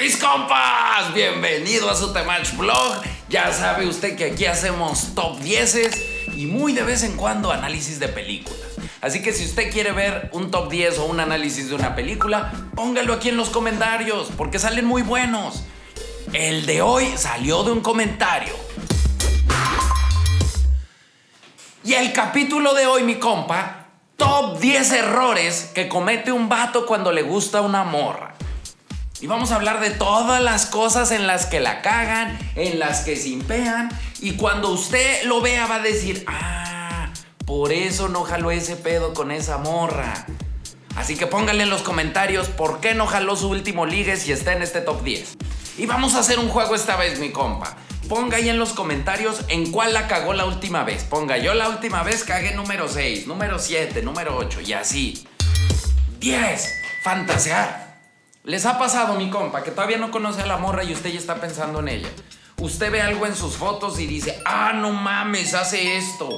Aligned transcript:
Mis 0.00 0.16
compas, 0.16 1.12
bienvenido 1.12 1.90
a 1.90 1.94
su 1.94 2.10
Temach 2.10 2.56
Blog. 2.56 3.02
Ya 3.28 3.52
sabe 3.52 3.86
usted 3.86 4.16
que 4.16 4.32
aquí 4.32 4.46
hacemos 4.46 5.14
top 5.14 5.38
10 5.40 6.36
y 6.38 6.46
muy 6.46 6.72
de 6.72 6.82
vez 6.82 7.02
en 7.02 7.18
cuando 7.18 7.52
análisis 7.52 8.00
de 8.00 8.08
películas. 8.08 8.78
Así 9.02 9.20
que 9.20 9.34
si 9.34 9.44
usted 9.44 9.70
quiere 9.70 9.92
ver 9.92 10.30
un 10.32 10.50
top 10.50 10.70
10 10.70 11.00
o 11.00 11.04
un 11.04 11.20
análisis 11.20 11.68
de 11.68 11.74
una 11.74 11.94
película, 11.94 12.50
póngalo 12.74 13.12
aquí 13.12 13.28
en 13.28 13.36
los 13.36 13.50
comentarios, 13.50 14.28
porque 14.38 14.58
salen 14.58 14.86
muy 14.86 15.02
buenos. 15.02 15.64
El 16.32 16.64
de 16.64 16.80
hoy 16.80 17.12
salió 17.18 17.62
de 17.62 17.72
un 17.72 17.82
comentario. 17.82 18.54
Y 21.84 21.92
el 21.92 22.14
capítulo 22.14 22.72
de 22.72 22.86
hoy, 22.86 23.02
mi 23.02 23.16
compa, 23.16 23.88
top 24.16 24.60
10 24.60 24.92
errores 24.92 25.70
que 25.74 25.88
comete 25.88 26.32
un 26.32 26.48
vato 26.48 26.86
cuando 26.86 27.12
le 27.12 27.20
gusta 27.20 27.60
una 27.60 27.84
morra. 27.84 28.30
Y 29.20 29.26
vamos 29.26 29.52
a 29.52 29.56
hablar 29.56 29.80
de 29.80 29.90
todas 29.90 30.42
las 30.42 30.64
cosas 30.64 31.10
en 31.10 31.26
las 31.26 31.44
que 31.44 31.60
la 31.60 31.82
cagan, 31.82 32.38
en 32.54 32.78
las 32.78 33.00
que 33.00 33.16
se 33.16 33.28
impean. 33.28 33.90
Y 34.20 34.32
cuando 34.32 34.70
usted 34.70 35.24
lo 35.24 35.42
vea 35.42 35.66
va 35.66 35.76
a 35.76 35.80
decir, 35.80 36.24
ah, 36.26 37.12
por 37.44 37.70
eso 37.70 38.08
no 38.08 38.24
jaló 38.24 38.50
ese 38.50 38.76
pedo 38.76 39.12
con 39.12 39.30
esa 39.30 39.58
morra. 39.58 40.24
Así 40.96 41.16
que 41.16 41.26
pónganle 41.26 41.64
en 41.64 41.70
los 41.70 41.82
comentarios 41.82 42.48
por 42.48 42.80
qué 42.80 42.94
no 42.94 43.06
jaló 43.06 43.36
su 43.36 43.50
último 43.50 43.84
ligue 43.84 44.16
si 44.16 44.32
está 44.32 44.54
en 44.54 44.62
este 44.62 44.80
top 44.80 45.02
10. 45.02 45.36
Y 45.76 45.84
vamos 45.84 46.14
a 46.14 46.20
hacer 46.20 46.38
un 46.38 46.48
juego 46.48 46.74
esta 46.74 46.96
vez, 46.96 47.18
mi 47.18 47.30
compa. 47.30 47.76
Ponga 48.08 48.38
ahí 48.38 48.48
en 48.48 48.58
los 48.58 48.72
comentarios 48.72 49.42
en 49.48 49.70
cuál 49.70 49.92
la 49.92 50.08
cagó 50.08 50.32
la 50.32 50.46
última 50.46 50.82
vez. 50.82 51.04
Ponga, 51.04 51.36
yo 51.36 51.52
la 51.52 51.68
última 51.68 52.02
vez 52.02 52.24
cagué 52.24 52.54
número 52.54 52.88
6, 52.88 53.26
número 53.26 53.58
7, 53.58 54.02
número 54.02 54.36
8 54.38 54.62
y 54.62 54.72
así. 54.72 55.26
10. 56.18 56.74
Fantasear. 57.04 57.89
¿Les 58.44 58.64
ha 58.64 58.78
pasado, 58.78 59.16
mi 59.16 59.28
compa, 59.28 59.62
que 59.62 59.70
todavía 59.70 59.98
no 59.98 60.10
conoce 60.10 60.40
a 60.40 60.46
la 60.46 60.56
morra 60.56 60.82
y 60.82 60.94
usted 60.94 61.10
ya 61.10 61.18
está 61.18 61.34
pensando 61.34 61.80
en 61.80 61.88
ella? 61.88 62.08
Usted 62.56 62.90
ve 62.90 63.02
algo 63.02 63.26
en 63.26 63.36
sus 63.36 63.56
fotos 63.56 64.00
y 64.00 64.06
dice, 64.06 64.40
ah, 64.46 64.72
no 64.72 64.92
mames, 64.92 65.52
hace 65.52 65.98
esto. 65.98 66.30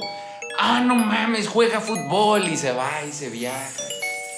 Ah, 0.59 0.81
no 0.81 0.95
mames, 0.95 1.47
juega 1.47 1.79
fútbol 1.79 2.49
y 2.49 2.57
se 2.57 2.73
va 2.73 3.03
y 3.07 3.13
se 3.13 3.29
viaja. 3.29 3.83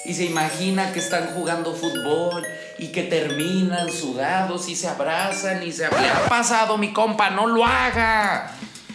Y 0.04 0.14
se 0.14 0.26
imagina 0.26 0.92
que 0.92 1.00
están 1.00 1.34
jugando 1.34 1.74
fútbol 1.74 2.46
y 2.78 2.92
que 2.92 3.02
terminan 3.02 3.90
sudados 3.90 4.68
y 4.68 4.76
se 4.76 4.86
abrazan 4.86 5.64
y 5.64 5.72
se... 5.72 5.88
Le 5.90 6.08
ha 6.08 6.28
pasado, 6.28 6.78
mi 6.78 6.92
compa, 6.92 7.30
no 7.30 7.48
lo 7.48 7.64
haga. 7.64 8.52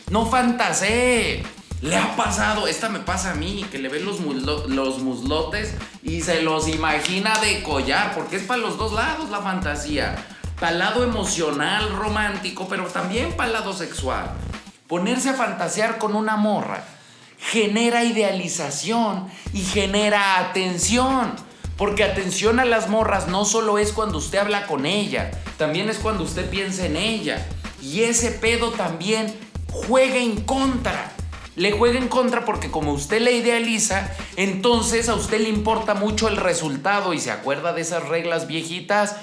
No 0.10 0.26
fantasee. 0.26 1.44
Le 1.82 1.98
ha 1.98 2.16
pasado, 2.16 2.68
esta 2.68 2.90
me 2.90 3.00
pasa 3.00 3.32
a 3.32 3.36
mí, 3.36 3.66
que 3.72 3.80
le 3.80 3.90
ven 3.90 4.06
los, 4.06 4.20
los 4.20 5.00
muslotes 5.00 5.74
y 6.04 6.22
se 6.22 6.44
los 6.44 6.68
imagina 6.68 7.40
de 7.40 7.64
collar, 7.64 8.14
porque 8.14 8.36
es 8.36 8.44
para 8.44 8.62
los 8.62 8.78
dos 8.78 8.94
lados 8.94 9.32
la 9.32 9.40
fantasía. 9.40 10.16
Para 10.60 10.74
el 10.74 10.80
lado 10.80 11.04
emocional, 11.04 11.92
romántico, 11.96 12.68
pero 12.70 12.86
también 12.86 13.34
para 13.36 13.48
el 13.48 13.54
lado 13.54 13.74
sexual. 13.74 14.30
Ponerse 14.86 15.30
a 15.30 15.34
fantasear 15.34 15.98
con 15.98 16.16
una 16.16 16.36
morra 16.36 16.84
genera 17.40 18.04
idealización 18.04 19.28
y 19.52 19.62
genera 19.62 20.38
atención. 20.38 21.34
Porque 21.78 22.04
atención 22.04 22.60
a 22.60 22.66
las 22.66 22.90
morras 22.90 23.28
no 23.28 23.44
solo 23.44 23.80
es 23.80 23.92
cuando 23.92 24.20
usted 24.20 24.38
habla 24.38 24.68
con 24.68 24.86
ella, 24.86 25.32
también 25.58 25.90
es 25.90 25.98
cuando 25.98 26.24
usted 26.24 26.48
piensa 26.48 26.86
en 26.86 26.96
ella. 26.96 27.44
Y 27.82 28.04
ese 28.04 28.30
pedo 28.30 28.70
también 28.70 29.34
juega 29.72 30.18
en 30.18 30.42
contra 30.42 31.12
le 31.56 31.72
juega 31.72 32.00
en 32.00 32.08
contra 32.08 32.46
porque 32.46 32.72
como 32.72 32.94
usted 32.94 33.22
le 33.22 33.34
idealiza, 33.34 34.10
entonces 34.38 35.10
a 35.10 35.16
usted 35.16 35.42
le 35.42 35.50
importa 35.50 35.94
mucho 35.94 36.28
el 36.28 36.38
resultado 36.38 37.14
y 37.14 37.20
se 37.20 37.32
acuerda 37.32 37.74
de 37.74 37.82
esas 37.82 38.08
reglas 38.08 38.48
viejitas. 38.48 39.16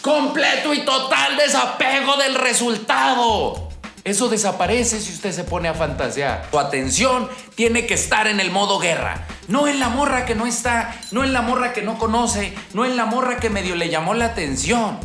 Completo 0.00 0.74
y 0.74 0.84
total 0.84 1.36
desapego 1.36 2.16
del 2.16 2.34
resultado. 2.34 3.68
Eso 4.04 4.28
desaparece 4.28 5.00
si 5.00 5.14
usted 5.14 5.32
se 5.32 5.44
pone 5.44 5.66
a 5.66 5.72
fantasear. 5.72 6.46
Su 6.50 6.58
atención 6.58 7.28
tiene 7.54 7.86
que 7.86 7.94
estar 7.94 8.26
en 8.26 8.38
el 8.38 8.50
modo 8.50 8.78
guerra. 8.78 9.26
No 9.48 9.66
en 9.66 9.80
la 9.80 9.88
morra 9.88 10.26
que 10.26 10.34
no 10.34 10.46
está, 10.46 10.94
no 11.10 11.24
en 11.24 11.32
la 11.32 11.40
morra 11.40 11.72
que 11.72 11.80
no 11.80 11.98
conoce, 11.98 12.54
no 12.74 12.84
en 12.84 12.98
la 12.98 13.06
morra 13.06 13.38
que 13.38 13.48
medio 13.48 13.76
le 13.76 13.88
llamó 13.88 14.12
la 14.12 14.26
atención. 14.26 14.98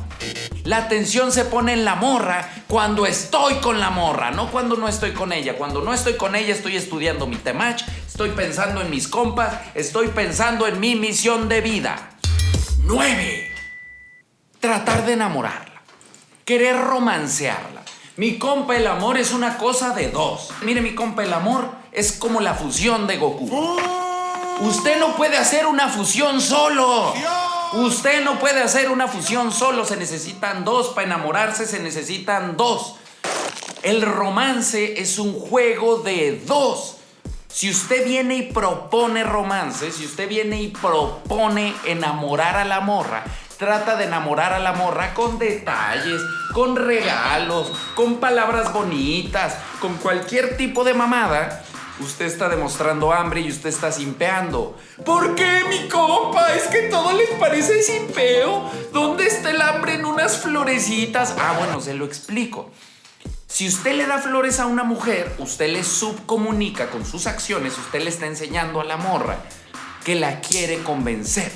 La 0.64 0.78
atención 0.78 1.32
se 1.32 1.46
pone 1.46 1.74
en 1.74 1.86
la 1.86 1.96
morra 1.96 2.48
cuando 2.68 3.06
estoy 3.06 3.56
con 3.56 3.80
la 3.80 3.90
morra, 3.90 4.32
no 4.32 4.52
cuando 4.52 4.76
no 4.76 4.88
estoy 4.88 5.14
con 5.14 5.34
ella. 5.34 5.58
Cuando 5.58 5.82
no 5.82 5.94
estoy 5.94 6.16
con 6.16 6.36
ella 6.36 6.54
estoy 6.54 6.76
estudiando 6.76 7.26
mi 7.26 7.38
temach, 7.38 7.84
estoy 8.08 8.30
pensando 8.32 8.82
en 8.82 8.90
mis 8.90 9.08
compas, 9.08 9.54
estoy 9.74 10.10
pensando 10.10 10.68
en 10.68 10.80
mi 10.80 10.96
misión 10.96 11.50
de 11.50 11.62
vida. 11.62 12.12
9. 12.84 13.52
Tratar 14.60 15.06
de 15.06 15.14
enamorarla. 15.14 15.82
Querer 16.46 16.78
romancearla. 16.78 17.84
Mi 18.18 18.38
compa, 18.38 18.76
el 18.76 18.88
amor 18.88 19.18
es 19.18 19.32
una 19.32 19.58
cosa 19.58 19.92
de 19.96 20.10
dos. 20.10 20.50
Mire, 20.62 20.82
mi 20.82 20.94
compa, 20.94 21.24
el 21.24 21.34
amor 21.34 21.72
es 21.92 22.12
como 22.12 22.42
la 22.42 22.54
fusión 22.54 23.08
de 23.08 23.18
Goku. 23.18 23.78
Usted 24.62 25.00
no 25.00 25.16
puede 25.16 25.38
hacer 25.38 25.66
una 25.66 25.88
fusión 25.88 26.42
solo. 26.42 27.14
Usted 27.74 28.24
no 28.24 28.40
puede 28.40 28.64
hacer 28.64 28.90
una 28.90 29.08
fusión 29.08 29.52
solo, 29.52 29.86
se 29.86 29.96
necesitan 29.96 30.66
dos. 30.66 30.90
Para 30.90 31.06
enamorarse 31.06 31.68
se 31.68 31.80
necesitan 31.80 32.58
dos. 32.58 32.96
El 33.84 34.02
romance 34.02 35.00
es 35.00 35.20
un 35.20 35.34
juego 35.34 35.98
de 35.98 36.42
dos. 36.46 36.98
Si 37.48 37.70
usted 37.70 38.06
viene 38.06 38.36
y 38.38 38.42
propone 38.52 39.24
romance, 39.24 39.92
si 39.92 40.06
usted 40.06 40.28
viene 40.28 40.62
y 40.62 40.70
propone 40.70 41.76
enamorar 41.86 42.58
a 42.58 42.66
la 42.66 42.80
morra, 42.80 43.24
trata 43.58 43.96
de 43.96 44.06
enamorar 44.06 44.54
a 44.54 44.60
la 44.60 44.74
morra 44.74 45.14
con 45.14 45.38
detalles, 45.38 46.22
con 46.54 46.76
regalos, 46.76 47.72
con 47.96 48.18
palabras 48.18 48.74
bonitas, 48.74 49.58
con 49.80 49.96
cualquier 49.98 50.58
tipo 50.58 50.84
de 50.84 50.94
mamada, 50.94 51.64
Usted 52.00 52.26
está 52.26 52.48
demostrando 52.48 53.12
hambre 53.12 53.42
y 53.42 53.50
usted 53.50 53.70
está 53.70 53.92
simpeando. 53.92 54.78
¿Por 55.06 55.36
qué, 55.36 55.64
mi 55.70 55.90
compa? 55.90 56.54
Es 56.54 56.68
que 56.68 56.84
todo 56.84 57.12
les 57.12 57.30
parece 57.32 57.84
simpeo. 57.84 58.70
¿Dónde 58.94 59.26
está 59.26 59.50
el 59.50 59.62
hambre 59.62 59.96
en 59.96 60.06
unas 60.06 60.38
florecitas? 60.38 61.36
Ah, 61.38 61.56
bueno, 61.60 61.82
se 61.82 61.94
lo 61.94 62.06
explico. 62.06 62.72
Si 63.48 63.68
usted 63.68 63.96
le 63.96 64.06
da 64.06 64.20
flores 64.20 64.60
a 64.60 64.68
una 64.68 64.84
mujer, 64.84 65.36
usted 65.40 65.74
le 65.74 65.84
subcomunica 65.84 66.90
con 66.90 67.06
sus 67.06 67.28
acciones, 67.28 67.78
usted 67.78 68.02
le 68.02 68.10
está 68.10 68.28
enseñando 68.28 68.80
a 68.80 68.86
la 68.86 68.96
morra 68.96 69.38
que 70.06 70.16
la 70.16 70.40
quiere 70.40 70.82
convencer, 70.84 71.52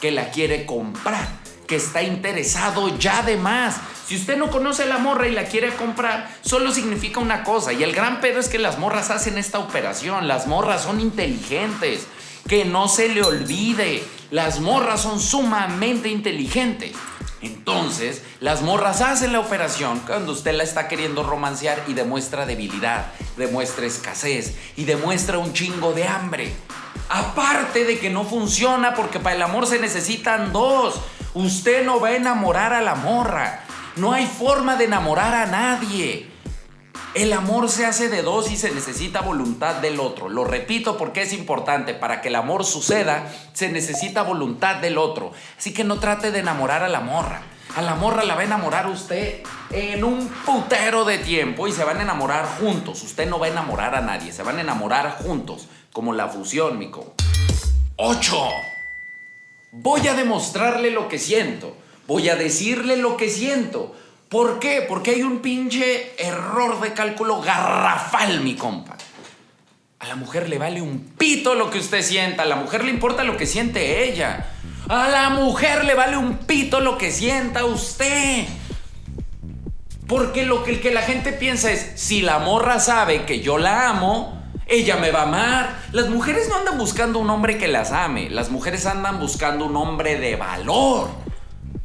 que 0.00 0.10
la 0.10 0.30
quiere 0.30 0.66
comprar, 0.66 1.28
que 1.66 1.76
está 1.76 2.02
interesado 2.02 2.96
ya 2.98 3.22
de 3.22 3.36
más. 3.36 3.76
Si 4.06 4.16
usted 4.16 4.36
no 4.36 4.50
conoce 4.50 4.82
a 4.82 4.86
la 4.86 4.98
morra 4.98 5.28
y 5.28 5.32
la 5.32 5.44
quiere 5.44 5.74
comprar, 5.74 6.30
solo 6.42 6.72
significa 6.72 7.20
una 7.20 7.42
cosa. 7.42 7.72
Y 7.72 7.82
el 7.82 7.92
gran 7.92 8.20
pedo 8.20 8.40
es 8.40 8.48
que 8.48 8.58
las 8.58 8.78
morras 8.78 9.10
hacen 9.10 9.38
esta 9.38 9.58
operación. 9.58 10.28
Las 10.28 10.46
morras 10.46 10.82
son 10.82 11.00
inteligentes. 11.00 12.06
Que 12.46 12.64
no 12.64 12.88
se 12.88 13.08
le 13.08 13.22
olvide. 13.22 14.04
Las 14.30 14.60
morras 14.60 15.00
son 15.00 15.20
sumamente 15.20 16.10
inteligentes. 16.10 16.92
Entonces, 17.44 18.22
las 18.40 18.62
morras 18.62 19.02
hacen 19.02 19.32
la 19.32 19.40
operación 19.40 20.00
cuando 20.06 20.32
usted 20.32 20.54
la 20.54 20.62
está 20.62 20.88
queriendo 20.88 21.22
romancear 21.22 21.82
y 21.86 21.92
demuestra 21.92 22.46
debilidad, 22.46 23.12
demuestra 23.36 23.84
escasez 23.84 24.54
y 24.76 24.84
demuestra 24.84 25.38
un 25.38 25.52
chingo 25.52 25.92
de 25.92 26.08
hambre. 26.08 26.52
Aparte 27.10 27.84
de 27.84 27.98
que 27.98 28.08
no 28.08 28.24
funciona 28.24 28.94
porque 28.94 29.20
para 29.20 29.36
el 29.36 29.42
amor 29.42 29.66
se 29.66 29.78
necesitan 29.78 30.52
dos. 30.52 30.94
Usted 31.34 31.84
no 31.84 31.98
va 31.98 32.08
a 32.08 32.16
enamorar 32.16 32.72
a 32.72 32.80
la 32.80 32.94
morra. 32.94 33.60
No 33.96 34.12
hay 34.12 34.24
forma 34.24 34.76
de 34.76 34.84
enamorar 34.84 35.34
a 35.34 35.46
nadie. 35.46 36.30
El 37.14 37.32
amor 37.32 37.68
se 37.68 37.86
hace 37.86 38.08
de 38.08 38.22
dos 38.22 38.52
y 38.52 38.56
se 38.56 38.70
necesita 38.70 39.20
voluntad 39.20 39.76
del 39.76 39.98
otro. 39.98 40.28
Lo 40.28 40.44
repito 40.44 40.96
porque 40.96 41.22
es 41.22 41.32
importante. 41.32 41.92
Para 41.92 42.20
que 42.20 42.28
el 42.28 42.36
amor 42.36 42.64
suceda, 42.64 43.32
se 43.52 43.68
necesita 43.68 44.22
voluntad 44.22 44.76
del 44.76 44.96
otro. 44.96 45.32
Así 45.58 45.74
que 45.74 45.82
no 45.82 45.98
trate 45.98 46.30
de 46.30 46.38
enamorar 46.38 46.84
a 46.84 46.88
la 46.88 47.00
morra. 47.00 47.42
A 47.74 47.82
la 47.82 47.96
morra 47.96 48.22
la 48.22 48.36
va 48.36 48.42
a 48.42 48.44
enamorar 48.44 48.86
usted 48.86 49.42
en 49.72 50.04
un 50.04 50.28
putero 50.46 51.04
de 51.04 51.18
tiempo 51.18 51.66
y 51.66 51.72
se 51.72 51.82
van 51.82 51.98
a 51.98 52.02
enamorar 52.02 52.46
juntos. 52.60 53.02
Usted 53.02 53.28
no 53.28 53.40
va 53.40 53.46
a 53.46 53.50
enamorar 53.50 53.96
a 53.96 54.00
nadie, 54.00 54.30
se 54.30 54.44
van 54.44 54.58
a 54.58 54.60
enamorar 54.60 55.18
juntos. 55.24 55.66
Como 55.92 56.12
la 56.12 56.28
fusión, 56.28 56.78
mico. 56.78 57.14
8. 57.96 58.73
Voy 59.76 60.06
a 60.06 60.14
demostrarle 60.14 60.92
lo 60.92 61.08
que 61.08 61.18
siento. 61.18 61.76
Voy 62.06 62.28
a 62.28 62.36
decirle 62.36 62.96
lo 62.96 63.16
que 63.16 63.28
siento. 63.28 63.92
¿Por 64.28 64.60
qué? 64.60 64.84
Porque 64.88 65.10
hay 65.10 65.22
un 65.22 65.40
pinche 65.40 66.12
error 66.16 66.80
de 66.80 66.92
cálculo 66.92 67.40
garrafal, 67.40 68.40
mi 68.40 68.54
compa. 68.54 68.96
A 69.98 70.06
la 70.06 70.14
mujer 70.14 70.48
le 70.48 70.58
vale 70.58 70.80
un 70.80 71.00
pito 71.18 71.56
lo 71.56 71.70
que 71.70 71.80
usted 71.80 72.02
sienta. 72.02 72.44
A 72.44 72.46
la 72.46 72.54
mujer 72.54 72.84
le 72.84 72.90
importa 72.90 73.24
lo 73.24 73.36
que 73.36 73.46
siente 73.46 74.08
ella. 74.08 74.48
A 74.88 75.08
la 75.08 75.30
mujer 75.30 75.84
le 75.84 75.94
vale 75.94 76.16
un 76.18 76.38
pito 76.38 76.78
lo 76.78 76.96
que 76.96 77.10
sienta 77.10 77.64
usted. 77.64 78.44
Porque 80.06 80.46
lo 80.46 80.62
que, 80.62 80.78
que 80.78 80.92
la 80.92 81.02
gente 81.02 81.32
piensa 81.32 81.72
es, 81.72 81.94
si 81.96 82.22
la 82.22 82.38
morra 82.38 82.78
sabe 82.78 83.24
que 83.24 83.40
yo 83.40 83.58
la 83.58 83.88
amo, 83.88 84.43
ella 84.66 84.96
me 84.96 85.10
va 85.10 85.20
a 85.20 85.22
amar. 85.24 85.76
Las 85.92 86.08
mujeres 86.08 86.48
no 86.48 86.56
andan 86.56 86.78
buscando 86.78 87.18
un 87.18 87.30
hombre 87.30 87.58
que 87.58 87.68
las 87.68 87.92
ame. 87.92 88.30
Las 88.30 88.50
mujeres 88.50 88.86
andan 88.86 89.20
buscando 89.20 89.66
un 89.66 89.76
hombre 89.76 90.18
de 90.18 90.36
valor. 90.36 91.10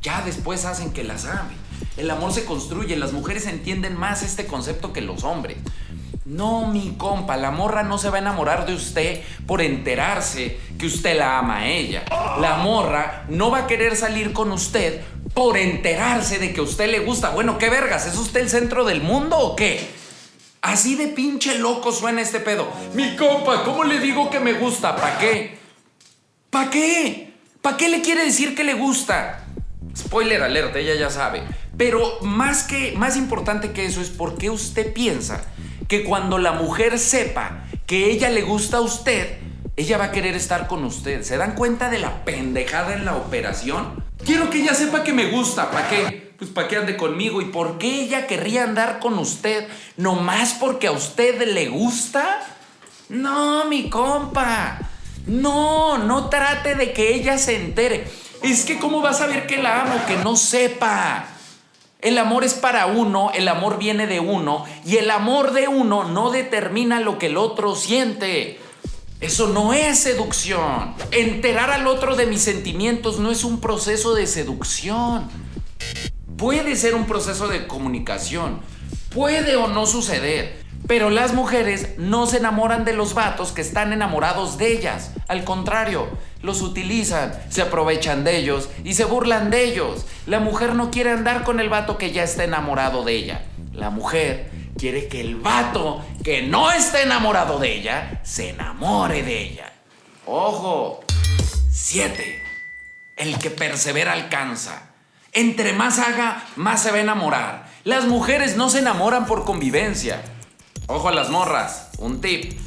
ya 0.01 0.21
después 0.21 0.63
hacen 0.65 0.93
que 0.93 1.03
las 1.03 1.25
ame. 1.25 1.55
El 1.97 2.09
amor 2.09 2.31
se 2.31 2.45
construye, 2.45 2.95
las 2.95 3.11
mujeres 3.11 3.45
entienden 3.45 3.97
más 3.97 4.23
este 4.23 4.47
concepto 4.47 4.93
que 4.93 5.01
los 5.01 5.25
hombres. 5.25 5.57
No, 6.23 6.67
mi 6.67 6.93
compa, 6.95 7.35
la 7.35 7.51
morra 7.51 7.83
no 7.83 7.97
se 7.97 8.09
va 8.09 8.17
a 8.17 8.21
enamorar 8.21 8.65
de 8.65 8.73
usted 8.73 9.21
por 9.45 9.61
enterarse 9.61 10.57
que 10.77 10.85
usted 10.85 11.17
la 11.17 11.39
ama 11.39 11.57
a 11.57 11.67
ella. 11.67 12.05
La 12.39 12.57
morra 12.57 13.25
no 13.27 13.51
va 13.51 13.59
a 13.59 13.67
querer 13.67 13.97
salir 13.97 14.31
con 14.31 14.51
usted 14.53 15.01
por 15.33 15.57
enterarse 15.57 16.39
de 16.39 16.53
que 16.53 16.61
usted 16.61 16.89
le 16.89 16.99
gusta. 16.99 17.31
Bueno, 17.31 17.57
¿qué 17.57 17.69
vergas? 17.69 18.05
¿Es 18.05 18.15
usted 18.15 18.41
el 18.41 18.49
centro 18.49 18.85
del 18.85 19.01
mundo 19.01 19.37
o 19.37 19.55
qué? 19.55 19.98
Así 20.61 20.95
de 20.95 21.07
pinche 21.07 21.57
loco 21.57 21.91
suena 21.91 22.21
este 22.21 22.39
pedo. 22.39 22.67
Mi 22.93 23.15
compa, 23.15 23.63
¿cómo 23.63 23.83
le 23.83 23.99
digo 23.99 24.29
que 24.29 24.39
me 24.39 24.53
gusta? 24.53 24.95
¿Para 24.95 25.17
qué? 25.17 25.57
¿Para 26.49 26.69
qué? 26.69 27.33
¿Para 27.61 27.77
qué 27.77 27.87
le 27.89 28.01
quiere 28.01 28.25
decir 28.25 28.55
que 28.55 28.63
le 28.63 28.73
gusta? 28.73 29.45
Spoiler 29.95 30.43
alert, 30.43 30.75
ella 30.75 30.95
ya 30.95 31.09
sabe. 31.09 31.43
Pero 31.77 32.19
más 32.21 32.63
que 32.63 32.93
más 32.97 33.15
importante 33.15 33.71
que 33.71 33.85
eso 33.85 34.01
es 34.01 34.09
por 34.09 34.37
qué 34.37 34.49
usted 34.49 34.91
piensa 34.91 35.45
que 35.87 36.03
cuando 36.03 36.37
la 36.37 36.51
mujer 36.51 36.99
sepa 36.99 37.63
que 37.87 38.11
ella 38.11 38.29
le 38.29 38.41
gusta 38.41 38.77
a 38.77 38.81
usted, 38.81 39.39
ella 39.77 39.97
va 39.97 40.05
a 40.05 40.11
querer 40.11 40.35
estar 40.35 40.67
con 40.67 40.83
usted. 40.83 41.23
¿Se 41.23 41.37
dan 41.37 41.55
cuenta 41.55 41.89
de 41.89 41.99
la 41.99 42.25
pendejada 42.25 42.93
en 42.93 43.05
la 43.05 43.15
operación? 43.15 44.03
Quiero 44.25 44.49
que 44.49 44.61
ella 44.61 44.73
sepa 44.73 45.03
que 45.03 45.13
me 45.13 45.31
gusta. 45.31 45.71
¿Para 45.71 45.89
qué? 45.89 46.28
Pues 46.39 46.51
para 46.51 46.67
que 46.69 46.77
ande 46.77 46.97
conmigo. 46.97 47.41
¿Y 47.41 47.45
por 47.45 47.77
qué 47.77 48.01
ella 48.01 48.25
querría 48.25 48.63
andar 48.63 48.99
con 48.99 49.19
usted? 49.19 49.67
¿Nomás 49.97 50.53
porque 50.53 50.87
a 50.87 50.91
usted 50.91 51.45
le 51.53 51.67
gusta? 51.67 52.39
No, 53.09 53.65
mi 53.65 53.89
compa. 53.89 54.79
No, 55.27 55.97
no 55.97 56.29
trate 56.29 56.75
de 56.75 56.93
que 56.93 57.13
ella 57.13 57.37
se 57.37 57.57
entere. 57.57 58.09
Es 58.41 58.63
que 58.63 58.79
cómo 58.79 59.01
va 59.01 59.09
a 59.09 59.13
saber 59.13 59.47
que 59.47 59.57
la 59.57 59.81
amo, 59.81 60.01
que 60.07 60.15
no 60.17 60.37
sepa. 60.37 61.27
El 62.01 62.17
amor 62.17 62.45
es 62.45 62.53
para 62.53 62.85
uno, 62.85 63.31
el 63.33 63.49
amor 63.49 63.77
viene 63.77 64.07
de 64.07 64.21
uno 64.21 64.63
y 64.85 64.95
el 64.95 65.11
amor 65.11 65.51
de 65.51 65.67
uno 65.67 66.05
no 66.05 66.31
determina 66.31 67.01
lo 67.01 67.19
que 67.19 67.25
el 67.25 67.35
otro 67.35 67.75
siente. 67.75 68.57
Eso 69.19 69.47
no 69.47 69.73
es 69.73 69.99
seducción. 69.99 70.95
Enterar 71.11 71.71
al 71.71 71.87
otro 71.87 72.15
de 72.15 72.25
mis 72.25 72.41
sentimientos 72.41 73.19
no 73.19 73.31
es 73.31 73.43
un 73.43 73.59
proceso 73.59 74.15
de 74.15 74.27
seducción. 74.27 75.29
Puede 76.39 76.77
ser 76.77 76.95
un 76.95 77.05
proceso 77.05 77.49
de 77.49 77.67
comunicación. 77.67 78.61
Puede 79.13 79.57
o 79.57 79.67
no 79.67 79.85
suceder. 79.85 80.63
Pero 80.87 81.09
las 81.09 81.33
mujeres 81.33 81.95
no 81.97 82.27
se 82.27 82.37
enamoran 82.37 82.85
de 82.85 82.93
los 82.93 83.13
vatos 83.13 83.51
que 83.51 83.59
están 83.59 83.91
enamorados 83.91 84.57
de 84.57 84.71
ellas. 84.71 85.11
Al 85.27 85.43
contrario, 85.43 86.07
los 86.41 86.61
utilizan, 86.61 87.37
se 87.49 87.61
aprovechan 87.61 88.23
de 88.23 88.37
ellos 88.37 88.69
y 88.85 88.93
se 88.93 89.03
burlan 89.03 89.51
de 89.51 89.65
ellos. 89.65 90.05
La 90.27 90.39
mujer 90.39 90.75
no 90.75 90.91
quiere 90.91 91.11
andar 91.11 91.43
con 91.43 91.59
el 91.59 91.67
vato 91.67 91.97
que 91.97 92.13
ya 92.13 92.23
está 92.23 92.45
enamorado 92.45 93.03
de 93.03 93.15
ella. 93.15 93.43
La 93.73 93.89
mujer 93.89 94.49
quiere 94.77 95.09
que 95.09 95.19
el 95.19 95.35
vato 95.35 96.05
que 96.23 96.43
no 96.43 96.71
está 96.71 97.01
enamorado 97.01 97.59
de 97.59 97.75
ella 97.75 98.21
se 98.23 98.51
enamore 98.51 99.23
de 99.23 99.41
ella. 99.41 99.73
Ojo. 100.25 101.01
7. 101.69 102.41
El 103.17 103.37
que 103.37 103.51
persevera 103.51 104.13
alcanza. 104.13 104.88
Entre 105.33 105.73
más 105.73 105.99
haga, 105.99 106.43
más 106.55 106.81
se 106.81 106.91
va 106.91 106.97
a 106.97 107.01
enamorar. 107.01 107.69
Las 107.83 108.05
mujeres 108.05 108.57
no 108.57 108.69
se 108.69 108.79
enamoran 108.79 109.25
por 109.25 109.45
convivencia. 109.45 110.21
Ojo 110.87 111.09
a 111.09 111.11
las 111.11 111.29
morras. 111.29 111.89
Un 111.99 112.19
tip. 112.19 112.59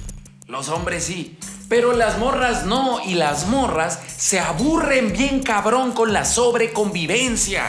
Los 0.46 0.68
hombres 0.68 1.04
sí. 1.04 1.38
Pero 1.68 1.92
las 1.92 2.18
morras 2.18 2.66
no, 2.66 3.00
y 3.04 3.14
las 3.14 3.46
morras 3.46 3.98
se 4.16 4.38
aburren 4.38 5.12
bien 5.12 5.42
cabrón 5.42 5.92
con 5.92 6.12
la 6.12 6.24
sobreconvivencia. 6.24 7.66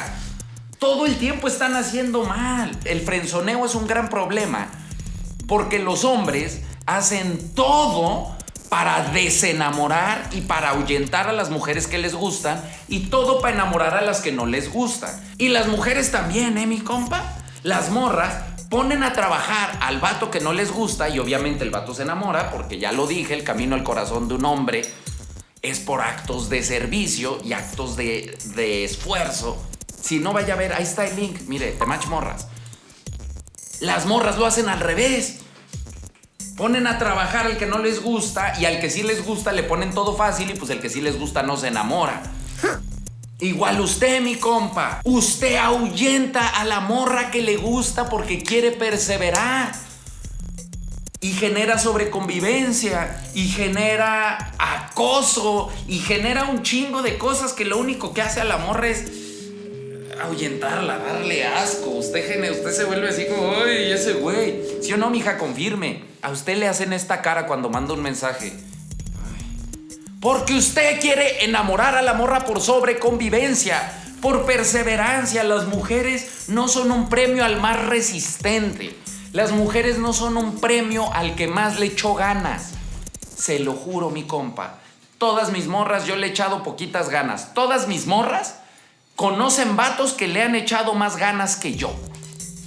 Todo 0.78 1.06
el 1.06 1.18
tiempo 1.18 1.48
están 1.48 1.76
haciendo 1.76 2.24
mal. 2.26 2.78
El 2.84 3.02
frenzoneo 3.02 3.66
es 3.66 3.76
un 3.76 3.88
gran 3.88 4.10
problema. 4.10 4.68
Porque 5.48 5.80
los 5.80 6.04
hombres 6.04 6.62
hacen 6.86 7.54
todo 7.56 8.36
para 8.74 9.12
desenamorar 9.12 10.32
y 10.32 10.42
para 10.42 10.70
ahuyentar 10.70 11.28
a 11.28 11.32
las 11.32 11.52
mujeres 11.52 11.86
que 11.86 12.00
les 12.00 12.16
gustan 12.16 12.60
y 12.88 13.02
todo 13.02 13.40
para 13.40 13.54
enamorar 13.54 13.94
a 13.94 14.02
las 14.02 14.20
que 14.20 14.32
no 14.32 14.48
les 14.48 14.74
gustan. 14.74 15.12
Y 15.38 15.50
las 15.50 15.68
mujeres 15.68 16.10
también, 16.10 16.58
¿eh, 16.58 16.66
mi 16.66 16.80
compa? 16.80 17.36
Las 17.62 17.92
morras 17.92 18.34
ponen 18.72 19.04
a 19.04 19.14
trabajar 19.14 19.78
al 19.80 20.00
vato 20.00 20.32
que 20.32 20.40
no 20.40 20.54
les 20.54 20.72
gusta 20.72 21.08
y 21.08 21.20
obviamente 21.20 21.64
el 21.64 21.70
vato 21.70 21.94
se 21.94 22.02
enamora 22.02 22.50
porque 22.50 22.80
ya 22.80 22.92
lo 22.92 23.06
dije, 23.06 23.36
el 23.36 23.44
camino 23.44 23.76
al 23.76 23.84
corazón 23.84 24.28
de 24.28 24.34
un 24.34 24.46
hombre 24.46 24.82
es 25.62 25.80
por 25.80 26.02
actos 26.02 26.50
de 26.50 26.64
servicio 26.64 27.38
y 27.44 27.54
actos 27.54 27.96
de, 27.96 28.84
esfuerzo. 28.84 29.64
Si 30.02 30.18
no 30.18 30.34
vaya 30.34 30.56
a 30.56 30.58
ver, 30.58 30.74
ahí 30.74 30.82
está 30.82 31.06
el 31.06 31.16
link, 31.16 31.42
mire, 31.46 31.74
te 31.74 31.86
match 31.86 32.08
morras. 32.08 32.48
Las 33.82 34.08
morras 34.08 34.40
lo 34.40 34.48
hacen 34.48 34.68
al 34.68 34.80
revés. 34.80 35.42
Ponen 36.56 36.86
a 36.86 37.00
trabajar 37.00 37.48
al 37.48 37.58
que 37.58 37.66
no 37.66 37.80
les 37.80 38.02
gusta 38.02 38.54
y 38.60 38.66
al 38.66 38.80
que 38.80 38.90
sí 38.90 39.02
les 39.04 39.26
gusta 39.26 39.52
le 39.52 39.64
ponen 39.64 39.94
todo 39.94 40.16
fácil 40.16 40.52
y 40.52 40.54
pues 40.54 40.70
el 40.70 40.80
que 40.80 40.90
sí 40.90 41.02
les 41.02 41.18
gusta 41.18 41.42
no 41.42 41.58
se 41.58 41.70
enamora. 41.70 42.22
Igual 43.40 43.82
usted, 43.82 44.22
mi 44.22 44.36
compa. 44.36 45.02
Usted 45.04 45.58
ahuyenta 45.58 46.48
a 46.48 46.64
la 46.64 46.80
morra 46.80 47.32
que 47.32 47.42
le 47.42 47.58
gusta 47.58 48.08
porque 48.08 48.44
quiere 48.44 48.72
perseverar. 48.72 49.74
Y 51.20 51.34
genera 51.34 51.78
sobreconvivencia. 51.78 53.22
Y 53.34 53.50
genera 53.50 54.54
acoso. 54.58 55.70
Y 55.88 56.00
genera 56.00 56.46
un 56.46 56.62
chingo 56.62 57.02
de 57.02 57.18
cosas 57.18 57.52
que 57.52 57.66
lo 57.66 57.78
único 57.78 58.14
que 58.14 58.22
hace 58.22 58.40
a 58.40 58.46
la 58.46 58.58
morra 58.58 58.88
es 58.88 59.23
ahuyentarla, 60.22 60.98
darle 60.98 61.46
asco. 61.46 61.90
Usted, 61.90 62.52
usted 62.52 62.72
se 62.72 62.84
vuelve 62.84 63.10
así 63.10 63.26
como, 63.26 63.56
¡ay, 63.56 63.92
ese 63.92 64.14
güey! 64.14 64.62
Si 64.82 64.94
o 64.94 64.98
no, 64.98 65.10
mija, 65.10 65.38
confirme. 65.38 66.04
A 66.22 66.32
usted 66.32 66.58
le 66.58 66.68
hacen 66.68 66.94
esta 66.94 67.22
cara 67.22 67.48
cuando 67.48 67.70
manda 67.70 67.94
un 67.94 68.02
mensaje. 68.02 68.54
Porque 70.20 70.54
usted 70.56 71.02
quiere 71.02 71.44
enamorar 71.44 71.96
a 71.96 72.02
la 72.02 72.14
morra 72.14 72.46
por 72.46 72.62
sobreconvivencia, 72.62 73.92
por 74.22 74.46
perseverancia. 74.46 75.44
Las 75.44 75.68
mujeres 75.68 76.46
no 76.48 76.68
son 76.68 76.92
un 76.92 77.10
premio 77.10 77.44
al 77.44 77.60
más 77.60 77.86
resistente. 77.88 78.96
Las 79.34 79.52
mujeres 79.52 79.98
no 79.98 80.14
son 80.14 80.38
un 80.38 80.62
premio 80.62 81.12
al 81.14 81.36
que 81.36 81.48
más 81.48 81.80
le 81.80 81.88
echó 81.88 82.14
ganas. 82.14 82.72
Se 83.36 83.60
lo 83.60 83.74
juro, 83.74 84.12
mi 84.12 84.24
compa. 84.24 84.80
Todas 85.18 85.52
mis 85.52 85.68
morras 85.68 86.06
yo 86.06 86.16
le 86.16 86.28
he 86.28 86.30
echado 86.30 86.64
poquitas 86.64 87.10
ganas. 87.10 87.54
Todas 87.54 87.88
mis 87.88 88.06
morras 88.06 88.56
conocen 89.16 89.76
vatos 89.76 90.14
que 90.14 90.28
le 90.28 90.42
han 90.42 90.56
echado 90.56 90.94
más 90.94 91.18
ganas 91.18 91.56
que 91.56 91.76
yo. 91.76 91.94